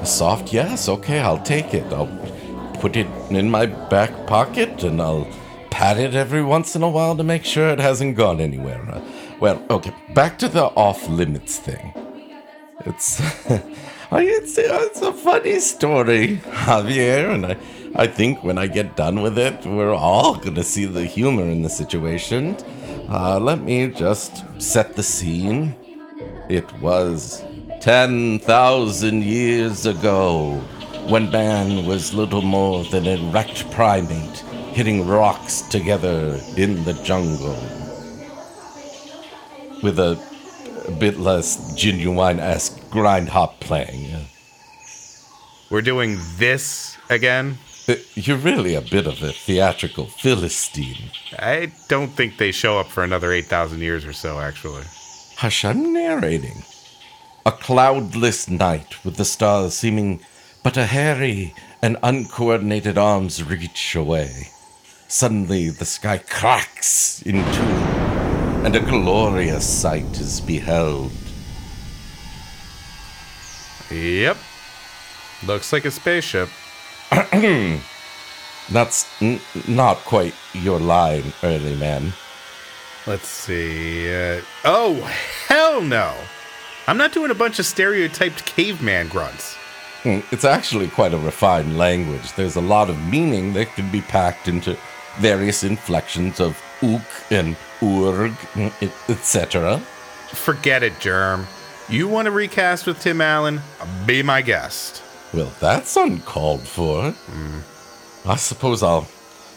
A 0.00 0.06
soft 0.06 0.54
yes, 0.54 0.88
okay, 0.88 1.20
I'll 1.20 1.42
take 1.42 1.74
it. 1.74 1.92
I'll 1.92 2.08
put 2.80 2.96
it 2.96 3.06
in 3.28 3.50
my 3.50 3.66
back 3.66 4.26
pocket 4.26 4.84
and 4.84 5.02
I'll 5.02 5.28
pat 5.68 5.98
it 5.98 6.14
every 6.14 6.42
once 6.42 6.74
in 6.76 6.82
a 6.82 6.88
while 6.88 7.14
to 7.14 7.22
make 7.22 7.44
sure 7.44 7.68
it 7.68 7.78
hasn't 7.78 8.16
gone 8.16 8.40
anywhere. 8.40 8.80
Uh, 8.90 9.02
well, 9.38 9.62
okay, 9.68 9.92
back 10.14 10.38
to 10.38 10.48
the 10.48 10.64
off 10.64 11.06
limits 11.10 11.58
thing. 11.58 11.92
It's, 12.86 13.20
it's, 14.12 14.56
it's 14.56 15.02
a 15.02 15.12
funny 15.12 15.60
story, 15.60 16.38
Javier, 16.38 17.34
and 17.34 17.44
I, 17.44 17.56
I 17.94 18.06
think 18.06 18.42
when 18.42 18.56
I 18.56 18.66
get 18.66 18.96
done 18.96 19.20
with 19.20 19.36
it, 19.36 19.66
we're 19.66 19.92
all 19.92 20.36
gonna 20.36 20.64
see 20.64 20.86
the 20.86 21.04
humor 21.04 21.42
in 21.42 21.60
the 21.60 21.68
situation. 21.68 22.56
Uh, 23.10 23.38
let 23.38 23.60
me 23.60 23.88
just 23.88 24.42
set 24.58 24.96
the 24.96 25.02
scene. 25.02 25.76
It 26.48 26.72
was 26.80 27.44
10,000 27.88 29.24
years 29.24 29.86
ago 29.86 30.56
when 31.08 31.30
man 31.30 31.86
was 31.86 32.12
little 32.12 32.42
more 32.42 32.84
than 32.84 33.06
an 33.06 33.30
erect 33.30 33.70
primate 33.70 34.40
hitting 34.74 35.08
rocks 35.08 35.62
together 35.62 36.38
in 36.58 36.84
the 36.84 36.92
jungle. 37.02 37.56
With 39.82 39.98
a, 39.98 40.22
a 40.86 40.90
bit 40.90 41.18
less 41.18 41.72
genuine 41.76 42.40
esque 42.40 42.78
grind 42.90 43.30
hop 43.30 43.58
playing. 43.58 44.26
We're 45.70 45.80
doing 45.80 46.18
this 46.36 46.98
again. 47.08 47.56
Uh, 47.88 47.94
You're 48.14 48.36
really 48.36 48.74
a 48.74 48.82
bit 48.82 49.06
of 49.06 49.22
a 49.22 49.32
theatrical 49.32 50.08
Philistine. 50.08 51.10
I 51.38 51.72
don't 51.88 52.08
think 52.08 52.36
they 52.36 52.52
show 52.52 52.78
up 52.78 52.88
for 52.88 53.02
another 53.02 53.32
8,000 53.32 53.80
years 53.80 54.04
or 54.04 54.12
so, 54.12 54.40
actually. 54.40 54.84
Hush, 55.36 55.64
I'm 55.64 55.94
narrating. 55.94 56.64
A 57.48 57.50
cloudless 57.50 58.50
night 58.50 59.02
with 59.06 59.16
the 59.16 59.24
stars 59.24 59.72
seeming 59.72 60.20
but 60.62 60.76
a 60.76 60.84
hairy 60.84 61.54
and 61.80 61.96
uncoordinated 62.02 62.98
arm's 62.98 63.42
reach 63.42 63.96
away. 63.96 64.50
Suddenly 65.06 65.70
the 65.70 65.86
sky 65.86 66.18
cracks 66.18 67.22
in 67.22 67.36
two, 67.36 67.62
and 68.66 68.76
a 68.76 68.80
glorious 68.80 69.66
sight 69.66 70.20
is 70.20 70.42
beheld. 70.42 71.10
Yep. 73.90 74.36
Looks 75.46 75.72
like 75.72 75.86
a 75.86 75.90
spaceship. 75.90 76.50
That's 78.70 79.06
n- 79.22 79.40
not 79.66 79.96
quite 80.04 80.34
your 80.52 80.80
line, 80.80 81.32
early 81.42 81.76
man. 81.76 82.12
Let's 83.06 83.26
see. 83.26 84.14
Uh, 84.14 84.42
oh, 84.66 84.96
hell 85.46 85.80
no. 85.80 86.14
I'm 86.88 86.96
not 86.96 87.12
doing 87.12 87.30
a 87.30 87.34
bunch 87.34 87.58
of 87.58 87.66
stereotyped 87.66 88.46
caveman 88.46 89.08
grunts. 89.08 89.54
Hmm, 90.04 90.20
It's 90.32 90.46
actually 90.46 90.88
quite 90.88 91.12
a 91.12 91.18
refined 91.18 91.76
language. 91.76 92.32
There's 92.32 92.56
a 92.56 92.62
lot 92.62 92.88
of 92.88 92.98
meaning 93.08 93.52
that 93.52 93.74
can 93.74 93.90
be 93.92 94.00
packed 94.00 94.48
into 94.48 94.74
various 95.18 95.64
inflections 95.64 96.40
of 96.40 96.56
ook 96.82 97.02
and 97.30 97.56
urg, 97.82 98.32
etc. 99.10 99.78
Forget 100.32 100.82
it, 100.82 100.98
Germ. 100.98 101.46
You 101.90 102.08
want 102.08 102.24
to 102.24 102.30
recast 102.30 102.86
with 102.86 102.98
Tim 103.00 103.20
Allen? 103.20 103.60
Be 104.06 104.22
my 104.22 104.40
guest. 104.40 105.02
Well, 105.34 105.52
that's 105.60 105.94
uncalled 105.94 106.62
for. 106.62 107.14
I 108.24 108.36
suppose 108.36 108.82
I'll 108.82 109.06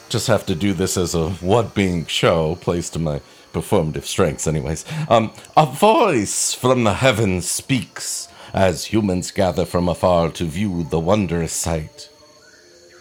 just 0.10 0.28
have 0.28 0.46
to 0.48 0.56
do 0.56 0.74
this 0.74 0.98
as 0.98 1.16
a 1.16 1.30
what 1.30 1.74
being 1.74 2.06
show, 2.08 2.56
placed 2.56 2.92
to 2.94 3.00
my 3.00 3.22
performative 3.54 4.04
strengths, 4.04 4.48
anyways. 4.48 4.86
Um, 5.10 5.32
a 5.56 5.66
voice 5.66 6.54
from 6.54 6.84
the 6.84 6.96
heavens 6.96 7.50
speaks 7.50 8.28
as 8.54 8.86
humans 8.86 9.32
gather 9.32 9.66
from 9.66 9.88
afar 9.88 10.30
to 10.32 10.46
view 10.46 10.84
the 10.84 11.00
wondrous 11.00 11.54
sight. 11.54 12.10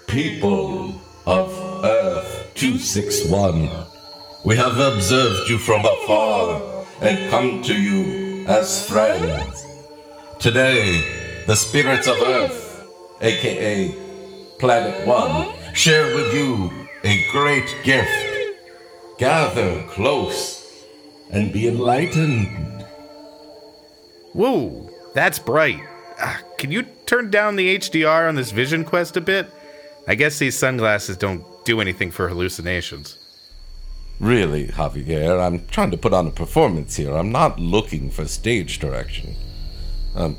People 0.06 0.94
of 1.26 1.50
Earth 1.84 2.50
261, 2.54 3.68
we 4.44 4.56
have 4.56 4.78
observed 4.78 5.48
you 5.48 5.58
from 5.58 5.84
afar 5.84 6.60
and 7.00 7.30
come 7.30 7.62
to 7.62 7.74
you 7.74 8.46
as 8.46 8.88
friends. 8.88 9.66
Today, 10.38 11.44
the 11.46 11.54
spirits 11.56 12.06
of 12.06 12.16
Earth, 12.22 12.86
aka 13.20 13.94
Planet 14.58 15.06
One, 15.06 15.54
share 15.74 16.14
with 16.14 16.34
you 16.34 16.70
a 17.04 17.24
great 17.32 17.74
gift. 17.82 18.29
Gather 19.20 19.82
close 19.82 20.86
and 21.30 21.52
be 21.52 21.68
enlightened. 21.68 22.86
Whoa, 24.32 24.88
that's 25.12 25.38
bright. 25.38 25.82
Ah, 26.18 26.40
can 26.56 26.72
you 26.72 26.84
turn 27.04 27.30
down 27.30 27.56
the 27.56 27.76
HDR 27.76 28.26
on 28.26 28.36
this 28.36 28.50
Vision 28.50 28.82
Quest 28.82 29.18
a 29.18 29.20
bit? 29.20 29.46
I 30.08 30.14
guess 30.14 30.38
these 30.38 30.56
sunglasses 30.56 31.18
don't 31.18 31.44
do 31.66 31.82
anything 31.82 32.10
for 32.10 32.30
hallucinations. 32.30 33.18
Really, 34.20 34.68
Javier, 34.68 35.38
I'm 35.38 35.66
trying 35.66 35.90
to 35.90 35.98
put 35.98 36.14
on 36.14 36.26
a 36.26 36.30
performance 36.30 36.96
here. 36.96 37.14
I'm 37.14 37.30
not 37.30 37.60
looking 37.60 38.10
for 38.10 38.24
stage 38.24 38.78
direction. 38.78 39.36
Um, 40.16 40.38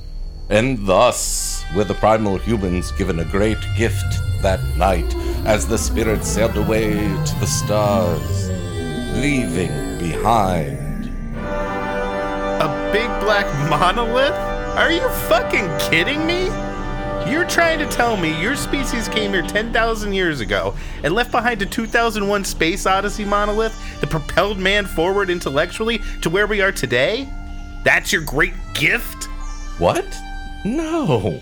and 0.50 0.88
thus 0.88 1.64
were 1.76 1.84
the 1.84 1.94
primal 1.94 2.40
humans 2.40 2.92
given 2.94 3.20
a 3.20 3.26
great 3.26 3.60
gift 3.78 4.12
that 4.42 4.60
night 4.76 5.16
as 5.46 5.68
the 5.68 5.78
spirits 5.78 6.28
sailed 6.28 6.58
away 6.58 6.94
to 6.94 7.40
the 7.40 7.46
stars, 7.46 8.50
leaving 9.14 9.98
behind. 9.98 11.06
A 11.36 12.90
big 12.94 13.08
black 13.22 13.46
monolith? 13.70 14.34
Are 14.78 14.92
you 14.92 15.08
fucking 15.28 15.70
kidding 15.80 16.26
me? 16.26 16.46
You're 17.30 17.48
trying 17.48 17.80
to 17.80 17.88
tell 17.88 18.18
me 18.18 18.40
your 18.42 18.56
species 18.56 19.08
came 19.08 19.32
here 19.32 19.42
10,000 19.42 20.14
years 20.14 20.40
ago 20.40 20.76
and 21.04 21.14
left 21.14 21.32
behind 21.32 21.62
a 21.62 21.66
2001 21.66 22.44
Space 22.44 22.86
Odyssey 22.86 23.26
monolith 23.26 23.78
that 24.02 24.10
propelled 24.10 24.58
man 24.58 24.86
forward 24.86 25.30
intellectually 25.30 26.02
to 26.22 26.30
where 26.30 26.48
we 26.48 26.62
are 26.62 26.72
today? 26.72 27.30
That's 27.84 28.12
your 28.12 28.24
great 28.24 28.54
gift? 28.74 29.26
What? 29.78 30.06
No. 30.66 31.40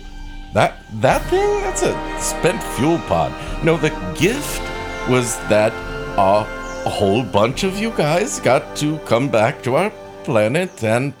That 0.54 0.76
that 0.94 1.22
thing? 1.30 1.60
That's 1.60 1.82
a 1.82 2.20
spent 2.20 2.62
fuel 2.74 2.98
pod. 3.00 3.32
No, 3.64 3.76
the 3.76 3.90
gift 4.18 4.60
was 5.08 5.36
that 5.48 5.72
uh, 6.18 6.44
a 6.86 6.88
whole 6.88 7.22
bunch 7.22 7.62
of 7.62 7.78
you 7.78 7.90
guys 7.90 8.40
got 8.40 8.74
to 8.74 8.98
come 9.00 9.28
back 9.28 9.62
to 9.62 9.76
our 9.76 9.90
planet 10.24 10.82
and 10.82 11.12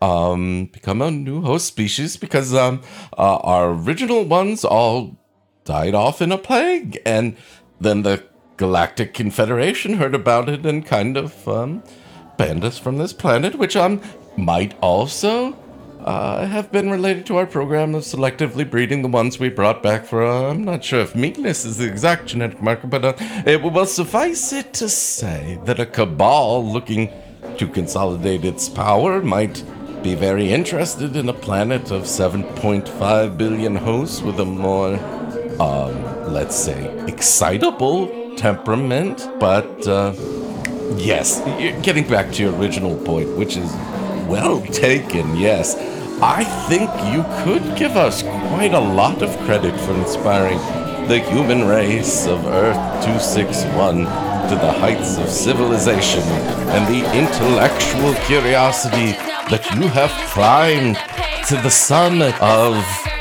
um 0.00 0.66
become 0.72 1.00
a 1.00 1.10
new 1.10 1.40
host 1.40 1.66
species 1.66 2.16
because 2.16 2.52
um 2.52 2.82
uh, 3.16 3.36
our 3.36 3.70
original 3.70 4.24
ones 4.24 4.64
all 4.64 5.16
died 5.64 5.94
off 5.94 6.20
in 6.20 6.32
a 6.32 6.38
plague. 6.38 7.00
And 7.06 7.36
then 7.80 8.02
the 8.02 8.24
galactic 8.56 9.14
confederation 9.14 9.94
heard 9.94 10.16
about 10.16 10.48
it 10.48 10.66
and 10.66 10.84
kind 10.84 11.16
of 11.16 11.46
um 11.46 11.84
banned 12.36 12.64
us 12.64 12.78
from 12.78 12.98
this 12.98 13.12
planet 13.12 13.54
which 13.54 13.76
um 13.76 14.00
might 14.36 14.76
also 14.80 15.56
uh, 16.04 16.46
have 16.46 16.72
been 16.72 16.90
related 16.90 17.26
to 17.26 17.36
our 17.36 17.46
program 17.46 17.94
of 17.94 18.02
selectively 18.02 18.68
breeding 18.68 19.02
the 19.02 19.08
ones 19.08 19.38
we 19.38 19.48
brought 19.48 19.82
back 19.82 20.04
for, 20.04 20.24
uh, 20.24 20.50
I'm 20.50 20.64
not 20.64 20.84
sure 20.84 21.00
if 21.00 21.14
meekness 21.14 21.64
is 21.64 21.78
the 21.78 21.86
exact 21.86 22.26
genetic 22.26 22.60
marker, 22.60 22.86
but 22.86 23.04
uh, 23.04 23.14
it 23.46 23.62
will 23.62 23.86
suffice 23.86 24.52
it 24.52 24.72
to 24.74 24.88
say 24.88 25.60
that 25.64 25.78
a 25.78 25.86
cabal 25.86 26.64
looking 26.64 27.10
to 27.58 27.68
consolidate 27.68 28.44
its 28.44 28.68
power 28.68 29.22
might 29.22 29.62
be 30.02 30.14
very 30.14 30.50
interested 30.50 31.14
in 31.14 31.28
a 31.28 31.32
planet 31.32 31.92
of 31.92 32.02
7.5 32.02 33.38
billion 33.38 33.76
hosts 33.76 34.20
with 34.22 34.40
a 34.40 34.44
more, 34.44 34.94
um, 35.60 36.32
let's 36.32 36.56
say, 36.56 37.06
excitable 37.06 38.36
temperament. 38.36 39.28
But, 39.38 39.86
uh, 39.86 40.12
yes, 40.96 41.40
getting 41.84 42.08
back 42.08 42.32
to 42.32 42.42
your 42.42 42.54
original 42.56 42.96
point, 43.04 43.36
which 43.36 43.56
is 43.56 43.72
well 44.32 44.62
taken, 44.62 45.36
yes. 45.36 45.76
I 46.22 46.42
think 46.66 46.88
you 47.12 47.22
could 47.44 47.76
give 47.76 47.98
us 47.98 48.22
quite 48.22 48.72
a 48.72 48.80
lot 48.80 49.20
of 49.20 49.36
credit 49.40 49.78
for 49.80 49.92
inspiring 49.92 50.58
the 51.06 51.18
human 51.18 51.68
race 51.68 52.26
of 52.26 52.46
Earth 52.46 52.80
261 53.04 53.96
to 54.48 54.54
the 54.56 54.72
heights 54.72 55.18
of 55.18 55.28
civilization 55.28 56.22
and 56.72 56.82
the 56.88 57.02
intellectual 57.14 58.14
curiosity 58.24 59.12
that 59.52 59.68
you 59.76 59.86
have 59.88 60.10
climbed 60.30 60.96
to 61.48 61.56
the 61.56 61.70
sun 61.70 62.22
of. 62.40 63.11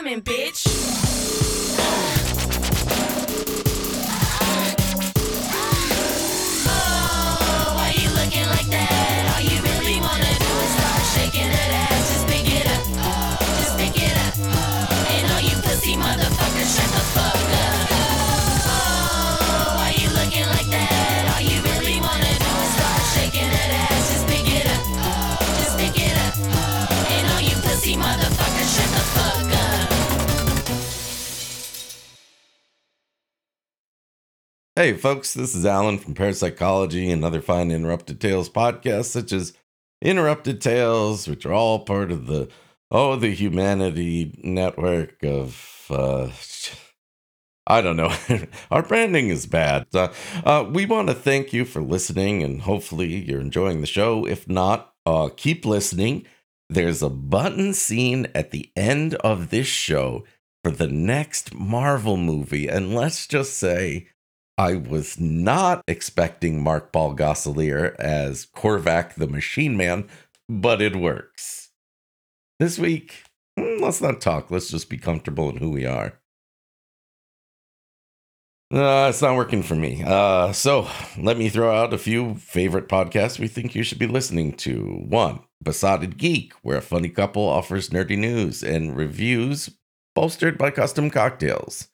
Coming, 0.00 0.22
bitch. 0.22 1.09
Hey, 34.80 34.94
folks, 34.94 35.34
this 35.34 35.54
is 35.54 35.66
Alan 35.66 35.98
from 35.98 36.14
Parapsychology 36.14 37.10
and 37.10 37.22
other 37.22 37.42
fine 37.42 37.70
Interrupted 37.70 38.18
Tales 38.18 38.48
podcasts, 38.48 39.10
such 39.10 39.30
as 39.30 39.52
Interrupted 40.00 40.62
Tales, 40.62 41.28
which 41.28 41.44
are 41.44 41.52
all 41.52 41.80
part 41.80 42.10
of 42.10 42.26
the 42.26 42.48
oh, 42.90 43.16
the 43.16 43.34
humanity 43.34 44.40
network 44.42 45.22
of 45.22 45.84
uh, 45.90 46.30
I 47.66 47.82
don't 47.82 47.98
know. 47.98 48.16
Our 48.70 48.82
branding 48.82 49.28
is 49.28 49.44
bad. 49.44 49.86
Uh, 49.92 50.08
uh, 50.44 50.64
we 50.66 50.86
want 50.86 51.08
to 51.08 51.14
thank 51.14 51.52
you 51.52 51.66
for 51.66 51.82
listening, 51.82 52.42
and 52.42 52.62
hopefully 52.62 53.16
you're 53.16 53.38
enjoying 53.38 53.82
the 53.82 53.86
show. 53.86 54.26
If 54.26 54.48
not, 54.48 54.94
uh, 55.04 55.28
keep 55.36 55.66
listening. 55.66 56.24
There's 56.70 57.02
a 57.02 57.10
button 57.10 57.74
scene 57.74 58.28
at 58.34 58.50
the 58.50 58.70
end 58.74 59.16
of 59.16 59.50
this 59.50 59.66
show 59.66 60.24
for 60.64 60.70
the 60.70 60.88
next 60.88 61.52
Marvel 61.54 62.16
movie, 62.16 62.66
and 62.66 62.94
let's 62.94 63.26
just 63.26 63.58
say 63.58 64.06
I 64.60 64.74
was 64.74 65.18
not 65.18 65.82
expecting 65.88 66.62
Mark 66.62 66.92
Paul 66.92 67.16
Gosselaar 67.16 67.96
as 67.98 68.44
Korvac 68.54 69.14
the 69.14 69.26
Machine 69.26 69.74
Man, 69.74 70.06
but 70.50 70.82
it 70.82 70.96
works. 70.96 71.70
This 72.58 72.78
week, 72.78 73.24
mm, 73.58 73.80
let's 73.80 74.02
not 74.02 74.20
talk. 74.20 74.50
Let's 74.50 74.68
just 74.68 74.90
be 74.90 74.98
comfortable 74.98 75.48
in 75.48 75.56
who 75.56 75.70
we 75.70 75.86
are. 75.86 76.20
Uh, 78.70 79.06
it's 79.08 79.22
not 79.22 79.34
working 79.34 79.62
for 79.62 79.76
me. 79.76 80.04
Uh, 80.06 80.52
so 80.52 80.86
let 81.16 81.38
me 81.38 81.48
throw 81.48 81.74
out 81.74 81.94
a 81.94 81.98
few 81.98 82.34
favorite 82.34 82.86
podcasts 82.86 83.38
we 83.38 83.48
think 83.48 83.74
you 83.74 83.82
should 83.82 83.98
be 83.98 84.06
listening 84.06 84.52
to. 84.52 84.82
One, 85.08 85.40
Besotted 85.62 86.18
Geek, 86.18 86.52
where 86.60 86.76
a 86.76 86.82
funny 86.82 87.08
couple 87.08 87.48
offers 87.48 87.88
nerdy 87.88 88.18
news 88.18 88.62
and 88.62 88.94
reviews 88.94 89.70
bolstered 90.14 90.58
by 90.58 90.70
custom 90.70 91.08
cocktails. 91.08 91.88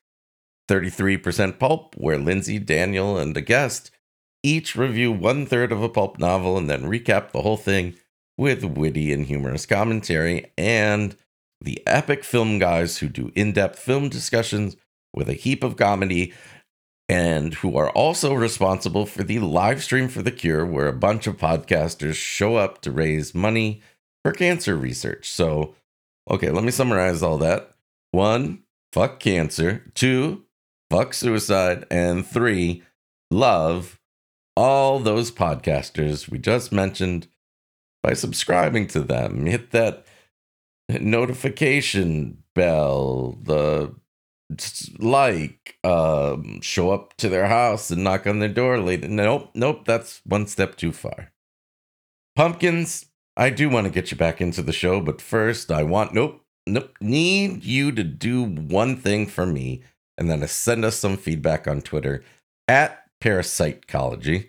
33% 0.69 1.59
Pulp, 1.59 1.95
where 1.97 2.19
Lindsay, 2.19 2.59
Daniel, 2.59 3.17
and 3.19 3.37
a 3.37 3.41
guest 3.41 3.91
each 4.47 4.77
review 4.77 5.11
one 5.11 5.45
third 5.45 5.73
of 5.73 5.83
a 5.83 5.89
pulp 5.89 6.19
novel 6.21 6.57
and 6.57 6.71
then 6.71 6.85
recap 6.85 7.33
the 7.33 7.43
whole 7.43 7.57
thing 7.57 7.95
with 8.39 8.65
witty 8.65 9.13
and 9.13 9.27
humorous 9.27 9.67
commentary. 9.67 10.53
And 10.57 11.17
the 11.61 11.83
Epic 11.87 12.23
Film 12.23 12.61
Guys, 12.61 12.99
who 12.99 13.09
do 13.09 13.33
in 13.35 13.53
depth 13.53 13.79
film 13.79 14.09
discussions 14.09 14.77
with 15.13 15.29
a 15.29 15.35
heap 15.35 15.65
of 15.65 15.77
comedy 15.77 16.33
and 17.09 17.55
who 17.55 17.77
are 17.77 17.91
also 17.91 18.35
responsible 18.35 19.07
for 19.07 19.25
the 19.25 19.41
live 19.41 19.83
stream 19.83 20.09
for 20.09 20.23
the 20.23 20.31
cure, 20.31 20.65
where 20.65 20.89
a 20.89 20.93
bunch 20.93 21.27
of 21.27 21.37
podcasters 21.37 22.15
show 22.15 22.57
up 22.57 22.81
to 22.83 22.91
raise 22.93 23.35
money 23.35 23.81
for 24.25 24.33
cancer 24.33 24.77
research. 24.77 25.29
So, 25.29 25.75
okay, 26.31 26.51
let 26.51 26.65
me 26.65 26.71
summarize 26.71 27.23
all 27.23 27.39
that. 27.39 27.71
One, 28.11 28.63
fuck 28.93 29.19
cancer. 29.21 29.91
Two, 29.95 30.46
fuck 30.91 31.15
suicide. 31.15 31.87
And 31.91 32.27
three, 32.27 32.83
love 33.31 34.01
all 34.57 34.99
those 34.99 35.31
podcasters 35.31 36.29
we 36.29 36.39
just 36.39 36.73
mentioned 36.73 37.29
by 38.03 38.15
subscribing 38.15 38.87
to 38.89 39.01
them. 39.01 39.47
Hit 39.47 39.71
that 39.73 40.07
notification 40.89 42.43
bell, 42.55 43.39
the 43.43 43.95
like, 44.99 45.77
um, 45.83 46.61
show 46.61 46.91
up 46.91 47.17
to 47.17 47.29
their 47.29 47.47
house 47.47 47.91
and 47.91 48.05
knock 48.05 48.27
on 48.27 48.39
their 48.39 48.49
door 48.49 48.79
late. 48.79 49.03
Nope, 49.09 49.51
nope, 49.55 49.85
that's 49.85 50.21
one 50.25 50.47
step 50.47 50.77
too 50.77 50.93
far. 50.93 51.33
Pumpkins, 52.37 53.07
I 53.37 53.51
do 53.51 53.69
want 53.69 53.87
to 53.87 53.93
get 53.93 54.11
you 54.11 54.17
back 54.17 54.41
into 54.41 54.63
the 54.63 54.73
show, 54.73 55.01
but 55.01 55.21
first 55.21 55.73
I 55.73 55.83
want, 55.83 56.15
nope, 56.15 56.43
nope, 56.67 56.95
need 57.01 57.65
you 57.65 57.91
to 57.93 58.05
do 58.05 58.45
one 58.45 58.97
thing 58.97 59.27
for 59.27 59.47
me 59.47 59.83
and 60.19 60.31
then 60.31 60.47
send 60.49 60.85
us 60.85 60.97
some 60.97 61.17
feedback 61.17 61.69
on 61.69 61.83
Twitter 61.83 62.25
at 62.69 63.05
Parapsychology. 63.21 64.49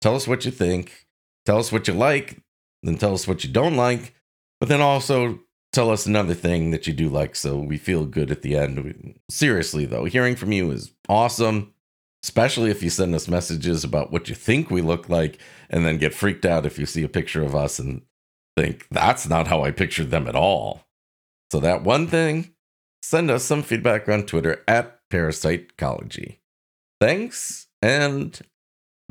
Tell 0.00 0.16
us 0.16 0.26
what 0.26 0.44
you 0.44 0.50
think. 0.50 1.06
Tell 1.44 1.58
us 1.58 1.72
what 1.72 1.88
you 1.88 1.94
like. 1.94 2.42
Then 2.82 2.96
tell 2.96 3.14
us 3.14 3.28
what 3.28 3.44
you 3.44 3.50
don't 3.50 3.76
like. 3.76 4.14
But 4.60 4.68
then 4.68 4.80
also 4.80 5.40
tell 5.72 5.90
us 5.90 6.06
another 6.06 6.34
thing 6.34 6.70
that 6.70 6.86
you 6.86 6.92
do 6.92 7.08
like 7.08 7.36
so 7.36 7.56
we 7.58 7.78
feel 7.78 8.04
good 8.04 8.30
at 8.30 8.42
the 8.42 8.56
end. 8.56 9.18
Seriously, 9.30 9.86
though, 9.86 10.04
hearing 10.04 10.36
from 10.36 10.52
you 10.52 10.70
is 10.70 10.92
awesome, 11.08 11.72
especially 12.24 12.70
if 12.70 12.82
you 12.82 12.90
send 12.90 13.14
us 13.14 13.28
messages 13.28 13.84
about 13.84 14.10
what 14.10 14.28
you 14.28 14.34
think 14.34 14.70
we 14.70 14.82
look 14.82 15.08
like 15.08 15.38
and 15.68 15.84
then 15.84 15.98
get 15.98 16.14
freaked 16.14 16.44
out 16.44 16.66
if 16.66 16.78
you 16.78 16.86
see 16.86 17.02
a 17.02 17.08
picture 17.08 17.42
of 17.42 17.54
us 17.54 17.78
and 17.78 18.02
think 18.56 18.86
that's 18.90 19.28
not 19.28 19.46
how 19.46 19.62
I 19.62 19.70
pictured 19.70 20.10
them 20.10 20.26
at 20.26 20.34
all. 20.34 20.86
So, 21.50 21.60
that 21.60 21.82
one 21.82 22.06
thing, 22.06 22.52
send 23.02 23.30
us 23.30 23.44
some 23.44 23.62
feedback 23.62 24.08
on 24.08 24.24
Twitter 24.24 24.62
at 24.68 24.99
Parapsychology. 25.10 26.40
Thanks, 27.00 27.66
and 27.82 28.40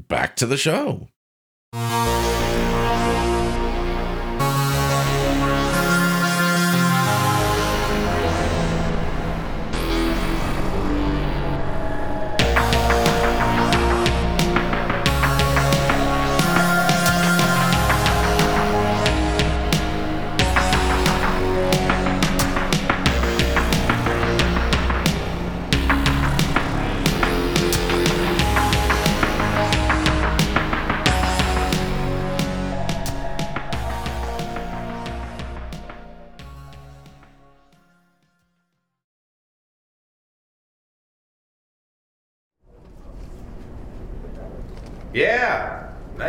back 0.07 0.35
to 0.37 0.45
the 0.45 0.57
show. 0.57 1.09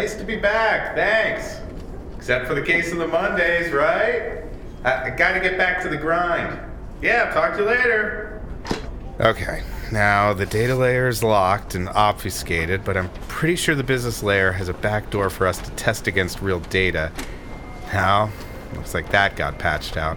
Nice 0.00 0.14
to 0.14 0.24
be 0.24 0.36
back. 0.36 0.94
Thanks. 0.94 1.60
Except 2.16 2.46
for 2.46 2.54
the 2.54 2.62
case 2.62 2.90
of 2.90 2.96
the 2.96 3.06
Mondays, 3.06 3.70
right? 3.70 4.44
I, 4.82 5.04
I 5.04 5.10
gotta 5.10 5.40
get 5.40 5.58
back 5.58 5.82
to 5.82 5.90
the 5.90 5.96
grind. 5.98 6.58
Yeah, 7.02 7.30
talk 7.34 7.52
to 7.56 7.58
you 7.58 7.68
later. 7.68 8.42
Okay, 9.20 9.62
now 9.92 10.32
the 10.32 10.46
data 10.46 10.74
layer 10.74 11.06
is 11.06 11.22
locked 11.22 11.74
and 11.74 11.86
obfuscated, 11.90 12.82
but 12.82 12.96
I'm 12.96 13.10
pretty 13.28 13.56
sure 13.56 13.74
the 13.74 13.84
business 13.84 14.22
layer 14.22 14.52
has 14.52 14.70
a 14.70 14.72
backdoor 14.72 15.28
for 15.28 15.46
us 15.46 15.58
to 15.58 15.70
test 15.72 16.06
against 16.06 16.40
real 16.40 16.60
data. 16.60 17.12
Now, 17.92 18.30
looks 18.74 18.94
like 18.94 19.10
that 19.10 19.36
got 19.36 19.58
patched 19.58 19.98
out. 19.98 20.16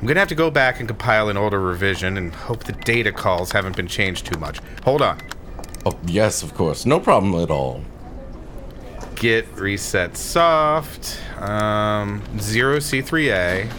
I'm 0.00 0.06
gonna 0.06 0.20
have 0.20 0.28
to 0.28 0.36
go 0.36 0.48
back 0.48 0.78
and 0.78 0.86
compile 0.86 1.28
an 1.28 1.36
older 1.36 1.58
revision 1.58 2.18
and 2.18 2.32
hope 2.32 2.62
the 2.62 2.72
data 2.72 3.10
calls 3.10 3.50
haven't 3.50 3.74
been 3.74 3.88
changed 3.88 4.26
too 4.26 4.38
much. 4.38 4.60
Hold 4.84 5.02
on. 5.02 5.20
Oh, 5.84 5.98
yes, 6.06 6.44
of 6.44 6.54
course. 6.54 6.86
No 6.86 7.00
problem 7.00 7.34
at 7.42 7.50
all. 7.50 7.82
Git 9.18 9.46
reset 9.54 10.16
soft. 10.16 11.20
Um, 11.40 12.22
zero 12.38 12.76
C3A. 12.78 13.70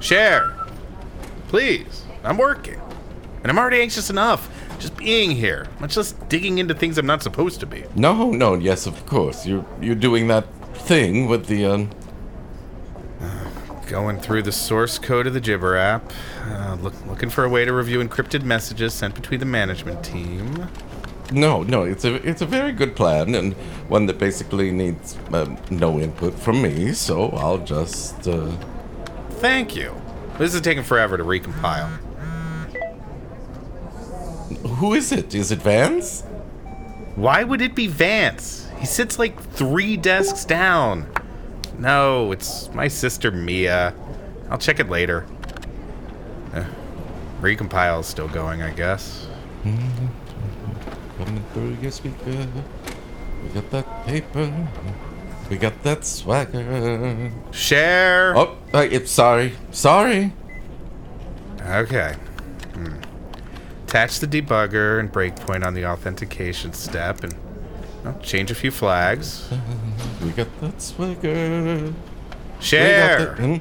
Share. 0.00 0.56
Please. 1.48 2.04
I'm 2.24 2.36
working. 2.36 2.80
And 3.42 3.50
I'm 3.50 3.58
already 3.58 3.80
anxious 3.80 4.10
enough 4.10 4.48
just 4.78 4.96
being 4.96 5.30
here, 5.30 5.66
much 5.78 5.96
less 5.96 6.12
digging 6.28 6.58
into 6.58 6.74
things 6.74 6.96
I'm 6.98 7.06
not 7.06 7.22
supposed 7.22 7.60
to 7.60 7.66
be. 7.66 7.84
No, 7.94 8.30
no, 8.30 8.54
yes, 8.54 8.86
of 8.86 9.04
course. 9.06 9.46
You're 9.46 9.64
you're 9.80 9.94
doing 9.94 10.28
that 10.28 10.46
thing 10.74 11.26
with 11.26 11.46
the 11.46 11.66
um, 11.66 11.90
Going 13.90 14.20
through 14.20 14.42
the 14.42 14.52
source 14.52 15.00
code 15.00 15.26
of 15.26 15.34
the 15.34 15.40
Gibber 15.40 15.76
app, 15.76 16.12
uh, 16.44 16.76
look, 16.80 16.94
looking 17.06 17.28
for 17.28 17.42
a 17.42 17.48
way 17.48 17.64
to 17.64 17.72
review 17.72 17.98
encrypted 17.98 18.44
messages 18.44 18.94
sent 18.94 19.16
between 19.16 19.40
the 19.40 19.46
management 19.46 20.04
team. 20.04 20.68
No, 21.32 21.62
no, 21.62 21.84
it's 21.84 22.04
a 22.04 22.14
it's 22.28 22.42
a 22.42 22.46
very 22.46 22.72
good 22.72 22.96
plan 22.96 23.34
and 23.34 23.54
one 23.88 24.06
that 24.06 24.18
basically 24.18 24.72
needs 24.72 25.16
uh, 25.32 25.54
no 25.70 25.98
input 26.00 26.34
from 26.34 26.60
me. 26.62 26.92
So 26.92 27.30
I'll 27.30 27.58
just. 27.58 28.26
Uh, 28.26 28.50
Thank 29.40 29.74
you. 29.76 29.94
This 30.38 30.54
is 30.54 30.60
taking 30.60 30.82
forever 30.82 31.16
to 31.16 31.24
recompile. 31.24 31.88
who 34.76 34.94
is 34.94 35.12
it? 35.12 35.34
Is 35.34 35.52
it 35.52 35.60
Vance? 35.60 36.22
Why 37.14 37.44
would 37.44 37.60
it 37.60 37.74
be 37.74 37.86
Vance? 37.86 38.68
He 38.78 38.86
sits 38.86 39.18
like 39.18 39.40
three 39.52 39.96
desks 39.96 40.44
down. 40.44 41.06
No, 41.78 42.32
it's 42.32 42.72
my 42.74 42.88
sister 42.88 43.30
Mia. 43.30 43.94
I'll 44.50 44.58
check 44.58 44.80
it 44.80 44.88
later. 44.88 45.26
Uh, 46.52 46.64
recompile's 47.40 48.06
still 48.06 48.28
going, 48.28 48.62
I 48.62 48.70
guess. 48.72 49.26
Coming 51.24 51.44
through 51.52 51.76
your 51.82 51.90
speaker. 51.90 52.46
We 53.44 53.48
got 53.54 53.70
that 53.70 54.06
paper. 54.06 54.68
We 55.50 55.56
got 55.56 55.82
that 55.82 56.04
swagger. 56.04 57.30
Share. 57.50 58.36
Oh, 58.36 58.56
it's 58.74 59.10
sorry, 59.10 59.54
sorry. 59.70 60.32
Okay. 61.66 62.14
Hmm. 62.74 62.96
Attach 63.84 64.20
the 64.20 64.26
debugger 64.26 65.00
and 65.00 65.12
breakpoint 65.12 65.66
on 65.66 65.74
the 65.74 65.84
authentication 65.86 66.72
step, 66.72 67.24
and 67.24 67.34
well, 68.04 68.18
change 68.22 68.50
a 68.50 68.54
few 68.54 68.70
flags. 68.70 69.48
We 70.22 70.30
got 70.30 70.48
that 70.60 70.80
swagger. 70.80 71.76
We 71.84 71.90
got 71.90 72.62
Share. 72.64 73.34
that- 73.34 73.38
hmm? 73.38 73.56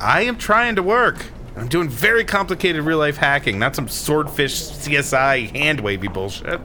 I 0.00 0.22
am 0.22 0.36
trying 0.36 0.74
to 0.76 0.82
work. 0.82 1.26
I'm 1.56 1.68
doing 1.68 1.88
very 1.88 2.24
complicated 2.24 2.82
real 2.82 2.98
life 2.98 3.16
hacking, 3.16 3.58
not 3.58 3.74
some 3.74 3.88
swordfish 3.88 4.54
CSI 4.54 5.50
hand 5.56 5.80
wavy 5.80 6.08
bullshit. 6.08 6.60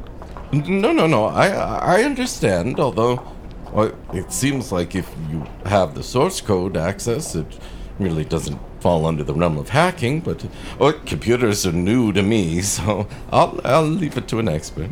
No, 0.51 0.91
no, 0.91 1.07
no. 1.07 1.25
I 1.25 1.47
I 1.47 2.03
understand. 2.03 2.77
Although, 2.77 3.23
well, 3.71 3.93
it 4.13 4.33
seems 4.33 4.71
like 4.71 4.93
if 4.93 5.09
you 5.29 5.45
have 5.65 5.95
the 5.95 6.03
source 6.03 6.41
code 6.41 6.75
access, 6.75 7.35
it 7.35 7.57
really 7.99 8.25
doesn't 8.25 8.59
fall 8.81 9.05
under 9.05 9.23
the 9.23 9.33
realm 9.33 9.57
of 9.57 9.69
hacking. 9.69 10.19
But 10.19 10.45
oh, 10.77 10.91
computers 11.05 11.65
are 11.65 11.71
new 11.71 12.11
to 12.11 12.21
me, 12.21 12.61
so 12.75 13.07
I'll 13.31 13.61
I'll 13.63 13.83
leave 13.83 14.17
it 14.17 14.27
to 14.27 14.39
an 14.39 14.49
expert. 14.49 14.89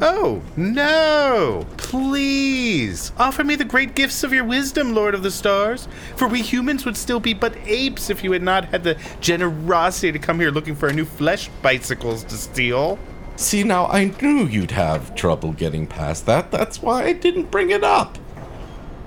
Oh, 0.00 0.42
no! 0.56 1.66
Please! 1.78 3.12
Offer 3.16 3.44
me 3.44 3.54
the 3.54 3.64
great 3.64 3.94
gifts 3.94 4.22
of 4.22 4.32
your 4.32 4.44
wisdom, 4.44 4.94
Lord 4.94 5.14
of 5.14 5.22
the 5.22 5.30
Stars. 5.30 5.88
For 6.16 6.28
we 6.28 6.42
humans 6.42 6.84
would 6.84 6.98
still 6.98 7.18
be 7.18 7.32
but 7.32 7.56
apes 7.64 8.10
if 8.10 8.22
you 8.22 8.32
had 8.32 8.42
not 8.42 8.66
had 8.66 8.84
the 8.84 8.98
generosity 9.20 10.12
to 10.12 10.18
come 10.18 10.38
here 10.38 10.50
looking 10.50 10.74
for 10.74 10.88
a 10.88 10.92
new 10.92 11.06
flesh 11.06 11.48
bicycles 11.62 12.24
to 12.24 12.34
steal. 12.34 12.98
See, 13.36 13.64
now 13.64 13.86
I 13.86 14.12
knew 14.20 14.44
you'd 14.44 14.72
have 14.72 15.14
trouble 15.14 15.52
getting 15.52 15.86
past 15.86 16.26
that. 16.26 16.50
That's 16.50 16.82
why 16.82 17.04
I 17.04 17.12
didn't 17.14 17.50
bring 17.50 17.70
it 17.70 17.84
up. 17.84 18.18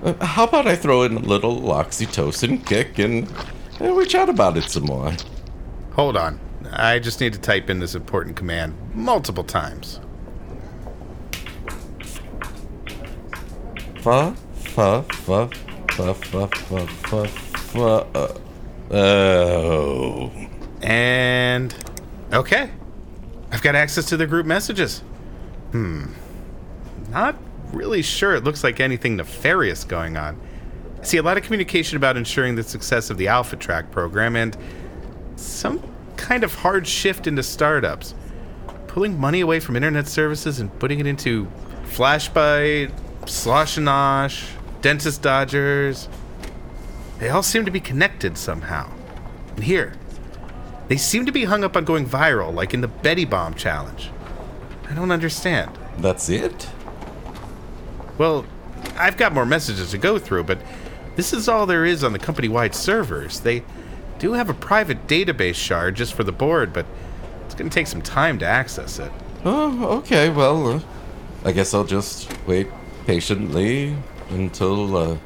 Uh, 0.02 0.14
how 0.24 0.44
about 0.44 0.66
I 0.66 0.74
throw 0.74 1.02
in 1.02 1.16
a 1.16 1.20
little 1.20 1.60
oxytocin 1.62 2.66
kick 2.66 2.98
and, 2.98 3.32
and 3.78 3.94
we 3.94 4.06
chat 4.06 4.28
about 4.28 4.56
it 4.56 4.64
some 4.64 4.86
more? 4.86 5.12
Hold 5.92 6.16
on. 6.16 6.40
I 6.72 6.98
just 6.98 7.20
need 7.20 7.32
to 7.34 7.40
type 7.40 7.70
in 7.70 7.78
this 7.78 7.94
important 7.94 8.36
command 8.36 8.74
multiple 8.94 9.44
times. 9.44 10.00
Fa, 14.02 14.34
fa, 14.54 15.02
fa, 15.02 15.44
fa, 15.90 16.14
fa, 16.14 16.46
fa, 16.46 16.86
fa, 16.86 17.26
fa. 17.26 18.06
uh, 18.14 18.34
Oh. 18.92 20.30
And. 20.82 21.74
Okay. 22.32 22.70
I've 23.52 23.62
got 23.62 23.74
access 23.74 24.06
to 24.06 24.16
the 24.16 24.26
group 24.26 24.46
messages. 24.46 25.00
Hmm. 25.72 26.06
Not 27.10 27.36
really 27.72 28.02
sure 28.02 28.34
it 28.34 28.44
looks 28.44 28.64
like 28.64 28.80
anything 28.80 29.16
nefarious 29.16 29.84
going 29.84 30.16
on. 30.16 30.40
I 31.00 31.04
see 31.04 31.16
a 31.18 31.22
lot 31.22 31.36
of 31.36 31.42
communication 31.44 31.96
about 31.96 32.16
ensuring 32.16 32.54
the 32.56 32.62
success 32.62 33.10
of 33.10 33.16
the 33.18 33.28
Alpha 33.28 33.56
Track 33.56 33.90
program 33.90 34.36
and 34.36 34.56
some 35.36 35.82
kind 36.16 36.44
of 36.44 36.54
hard 36.54 36.86
shift 36.86 37.26
into 37.26 37.42
startups. 37.42 38.14
Pulling 38.86 39.18
money 39.18 39.40
away 39.40 39.60
from 39.60 39.76
internet 39.76 40.08
services 40.08 40.58
and 40.60 40.76
putting 40.80 40.98
it 41.00 41.06
into 41.06 41.46
Flashbite, 41.84 42.92
Slosh 43.26 43.76
and 43.76 43.86
Nosh, 43.86 44.50
Dentist 44.80 45.22
Dodgers. 45.22 46.08
They 47.18 47.28
all 47.28 47.42
seem 47.42 47.64
to 47.64 47.70
be 47.70 47.80
connected 47.80 48.38
somehow. 48.38 48.90
And 49.54 49.64
here, 49.64 49.94
they 50.88 50.96
seem 50.96 51.26
to 51.26 51.32
be 51.32 51.44
hung 51.44 51.62
up 51.62 51.76
on 51.76 51.84
going 51.84 52.06
viral, 52.06 52.52
like 52.52 52.74
in 52.74 52.80
the 52.80 52.88
Betty 52.88 53.24
Bomb 53.24 53.54
challenge. 53.54 54.10
I 54.88 54.94
don't 54.94 55.10
understand. 55.10 55.70
That's 55.98 56.28
it? 56.28 56.68
Well, 58.18 58.44
I've 58.96 59.16
got 59.16 59.32
more 59.32 59.46
messages 59.46 59.90
to 59.92 59.98
go 59.98 60.18
through, 60.18 60.44
but 60.44 60.58
this 61.16 61.32
is 61.32 61.48
all 61.48 61.66
there 61.66 61.84
is 61.84 62.02
on 62.02 62.12
the 62.12 62.18
company 62.18 62.48
wide 62.48 62.74
servers. 62.74 63.40
They 63.40 63.62
do 64.18 64.32
have 64.32 64.50
a 64.50 64.54
private 64.54 65.06
database 65.06 65.54
shard 65.54 65.94
just 65.94 66.14
for 66.14 66.24
the 66.24 66.32
board, 66.32 66.72
but 66.72 66.86
it's 67.44 67.54
going 67.54 67.70
to 67.70 67.74
take 67.74 67.86
some 67.86 68.02
time 68.02 68.38
to 68.38 68.46
access 68.46 68.98
it. 68.98 69.12
Oh, 69.44 69.98
okay. 69.98 70.28
Well, 70.28 70.66
uh, 70.66 70.80
I 71.44 71.52
guess 71.52 71.72
I'll 71.72 71.84
just 71.84 72.30
wait 72.46 72.66
patiently 73.10 73.96
until. 74.28 74.96
Uh... 74.96 75.18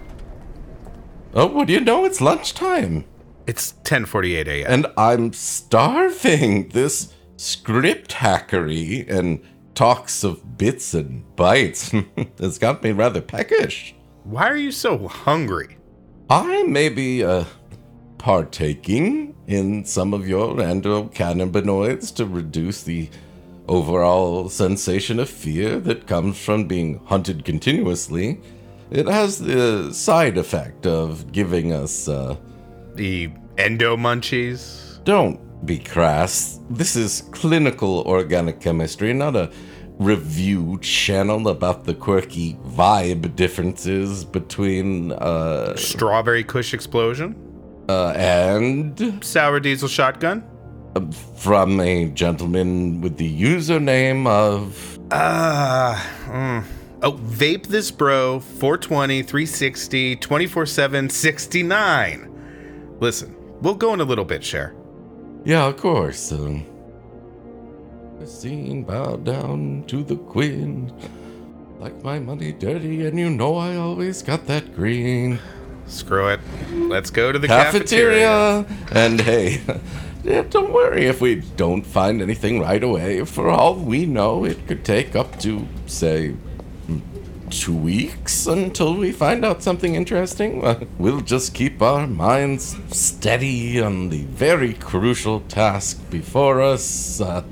Oh, 1.35 1.47
what 1.47 1.67
do 1.67 1.75
you 1.75 1.81
know? 1.81 2.07
It's 2.07 2.23
lunchtime, 2.23 3.05
It's 3.47 3.75
10:48 3.85 4.47
a.m. 4.47 4.67
and 4.73 4.87
I'm 4.97 5.35
starving. 5.35 6.71
This 6.71 7.13
script 7.37 8.13
hackery 8.13 9.07
and 9.07 9.43
talks 9.75 10.25
of 10.25 10.57
bits 10.57 10.95
and 10.95 11.25
bytes 11.37 11.93
has 12.41 12.59
got 12.59 12.83
me 12.83 12.93
rather 12.93 13.21
peckish. 13.21 13.95
Why 14.23 14.49
are 14.49 14.57
you 14.57 14.73
so 14.73 15.07
hungry? 15.07 15.77
I 16.31 16.63
may 16.63 16.89
be 16.89 17.23
uh, 17.23 17.45
partaking 18.17 19.35
in 19.47 19.85
some 19.85 20.15
of 20.15 20.27
your 20.27 20.55
endocannabinoids 20.55 22.15
to 22.15 22.25
reduce 22.25 22.83
the 22.83 23.11
overall 23.69 24.49
sensation 24.49 25.19
of 25.19 25.29
fear 25.29 25.79
that 25.81 26.07
comes 26.07 26.39
from 26.39 26.67
being 26.67 27.01
hunted 27.07 27.45
continuously. 27.45 28.41
It 28.91 29.07
has 29.07 29.39
the 29.39 29.93
side 29.93 30.37
effect 30.39 30.87
of 30.87 31.33
giving 31.33 31.73
us, 31.73 32.07
uh, 32.09 32.37
The 32.95 33.31
endo 33.59 33.97
munchies? 33.97 35.03
don't 35.05 35.41
be 35.67 35.79
crass. 35.79 36.61
This 36.71 36.95
is 36.97 37.23
clinical 37.33 38.03
organic 38.07 38.61
chemistry, 38.61 39.13
not 39.15 39.35
a 39.37 39.51
review 39.99 40.79
channel 40.83 41.49
about 41.49 41.85
the 41.85 41.95
quirky 41.95 42.55
vibe 42.67 43.35
differences 43.37 44.25
between, 44.25 45.13
uh, 45.13 45.75
Strawberry 45.77 46.45
Kush 46.45 46.75
explosion? 46.75 47.35
uh, 47.89 48.13
and 48.17 49.23
Sour 49.25 49.61
diesel 49.61 49.89
shotgun? 49.89 50.43
From 51.45 51.79
a 51.79 52.07
gentleman 52.07 53.03
with 53.03 53.19
the 53.19 53.43
username 53.43 54.27
of. 54.27 54.99
Ah, 55.11 56.03
mm. 56.25 56.65
oh, 57.03 57.13
vape 57.13 57.67
this 57.67 57.91
bro 57.91 58.41
420, 58.41 59.23
360, 59.23 60.17
24 60.17 60.65
7, 60.65 61.11
69. 61.11 62.97
Listen, 62.99 63.37
we'll 63.61 63.75
go 63.75 63.93
in 63.93 64.01
a 64.01 64.05
little 64.05 64.25
bit, 64.25 64.43
Cher. 64.43 64.75
Yeah, 65.45 65.67
of 65.67 65.77
course. 65.77 66.33
Um, 66.33 66.65
the 68.19 68.27
scene 68.27 68.83
bow 68.83 69.17
down 69.17 69.85
to 69.89 70.03
the 70.03 70.17
queen. 70.17 70.91
Like 71.79 72.03
my 72.03 72.19
money 72.21 72.53
dirty, 72.53 73.05
and 73.05 73.19
you 73.19 73.29
know 73.29 73.57
I 73.57 73.77
always 73.77 74.23
got 74.23 74.47
that 74.47 74.75
green. 74.75 75.39
Screw 75.89 76.29
it. 76.29 76.41
Let's 76.73 77.11
go 77.11 77.33
to 77.33 77.39
the 77.39 77.49
cafeteria. 77.49 78.65
cafeteria. 78.67 79.05
And 79.07 79.21
hey, 79.21 79.61
yeah, 80.25 80.43
don't 80.49 80.73
worry 80.73 81.05
if 81.07 81.21
we 81.21 81.37
don't 81.57 81.85
find 81.85 82.23
anything 82.23 82.61
right 82.61 82.83
away. 82.83 83.25
For 83.25 83.49
all 83.51 83.75
we 83.75 84.07
know, 84.07 84.45
it 84.45 84.67
could 84.67 84.85
take 84.85 85.15
up 85.15 85.39
to, 85.41 85.67
say, 85.87 86.35
mm, 86.89 87.01
two 87.51 87.75
weeks 87.77 88.47
until 88.47 88.95
we 88.97 89.13
find 89.13 89.45
out 89.45 89.63
something 89.63 89.95
interesting. 89.95 90.63
We'll 90.99 91.21
just 91.21 91.53
keep 91.55 91.83
our 91.83 92.07
minds 92.07 92.77
steady 92.91 93.81
on 93.83 94.09
the 94.09 94.23
very 94.25 94.73
crucial 94.75 95.41
task 95.41 96.01
before 96.11 96.63
us. 96.63 97.21
Uh, 97.21 97.43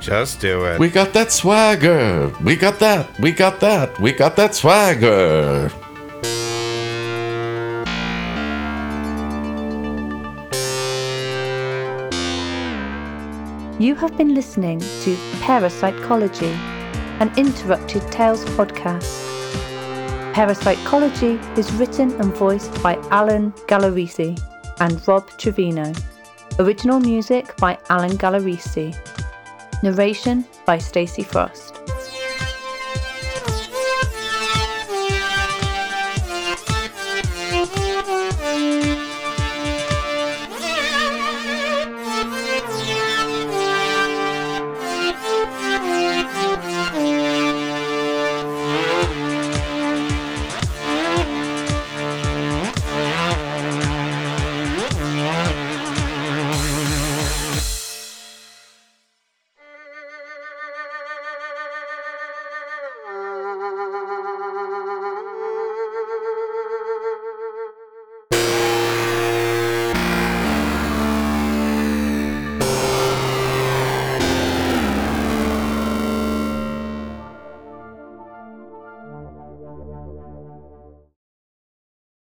Just 0.00 0.40
do 0.40 0.64
it. 0.66 0.80
we 0.80 0.88
got 0.90 1.12
that 1.14 1.30
swagger. 1.32 2.34
We 2.44 2.56
got 2.56 2.80
that. 2.80 3.18
We 3.20 3.30
got 3.32 3.60
that. 3.60 3.98
We 4.00 4.12
got 4.12 4.34
that 4.36 4.54
swagger. 4.54 5.70
You 13.82 13.96
have 13.96 14.16
been 14.16 14.32
listening 14.32 14.78
to 14.78 15.16
Parapsychology, 15.40 16.52
an 17.18 17.32
Interrupted 17.36 18.02
Tales 18.12 18.44
podcast. 18.54 19.10
Parapsychology 20.32 21.32
is 21.58 21.72
written 21.72 22.12
and 22.20 22.32
voiced 22.36 22.80
by 22.80 22.94
Alan 23.10 23.50
Gallerisi 23.66 24.40
and 24.78 25.08
Rob 25.08 25.28
Trevino. 25.36 25.92
Original 26.60 27.00
music 27.00 27.56
by 27.56 27.76
Alan 27.90 28.16
Gallerisi. 28.16 28.94
Narration 29.82 30.44
by 30.64 30.78
Stacey 30.78 31.24
Frost. 31.24 31.81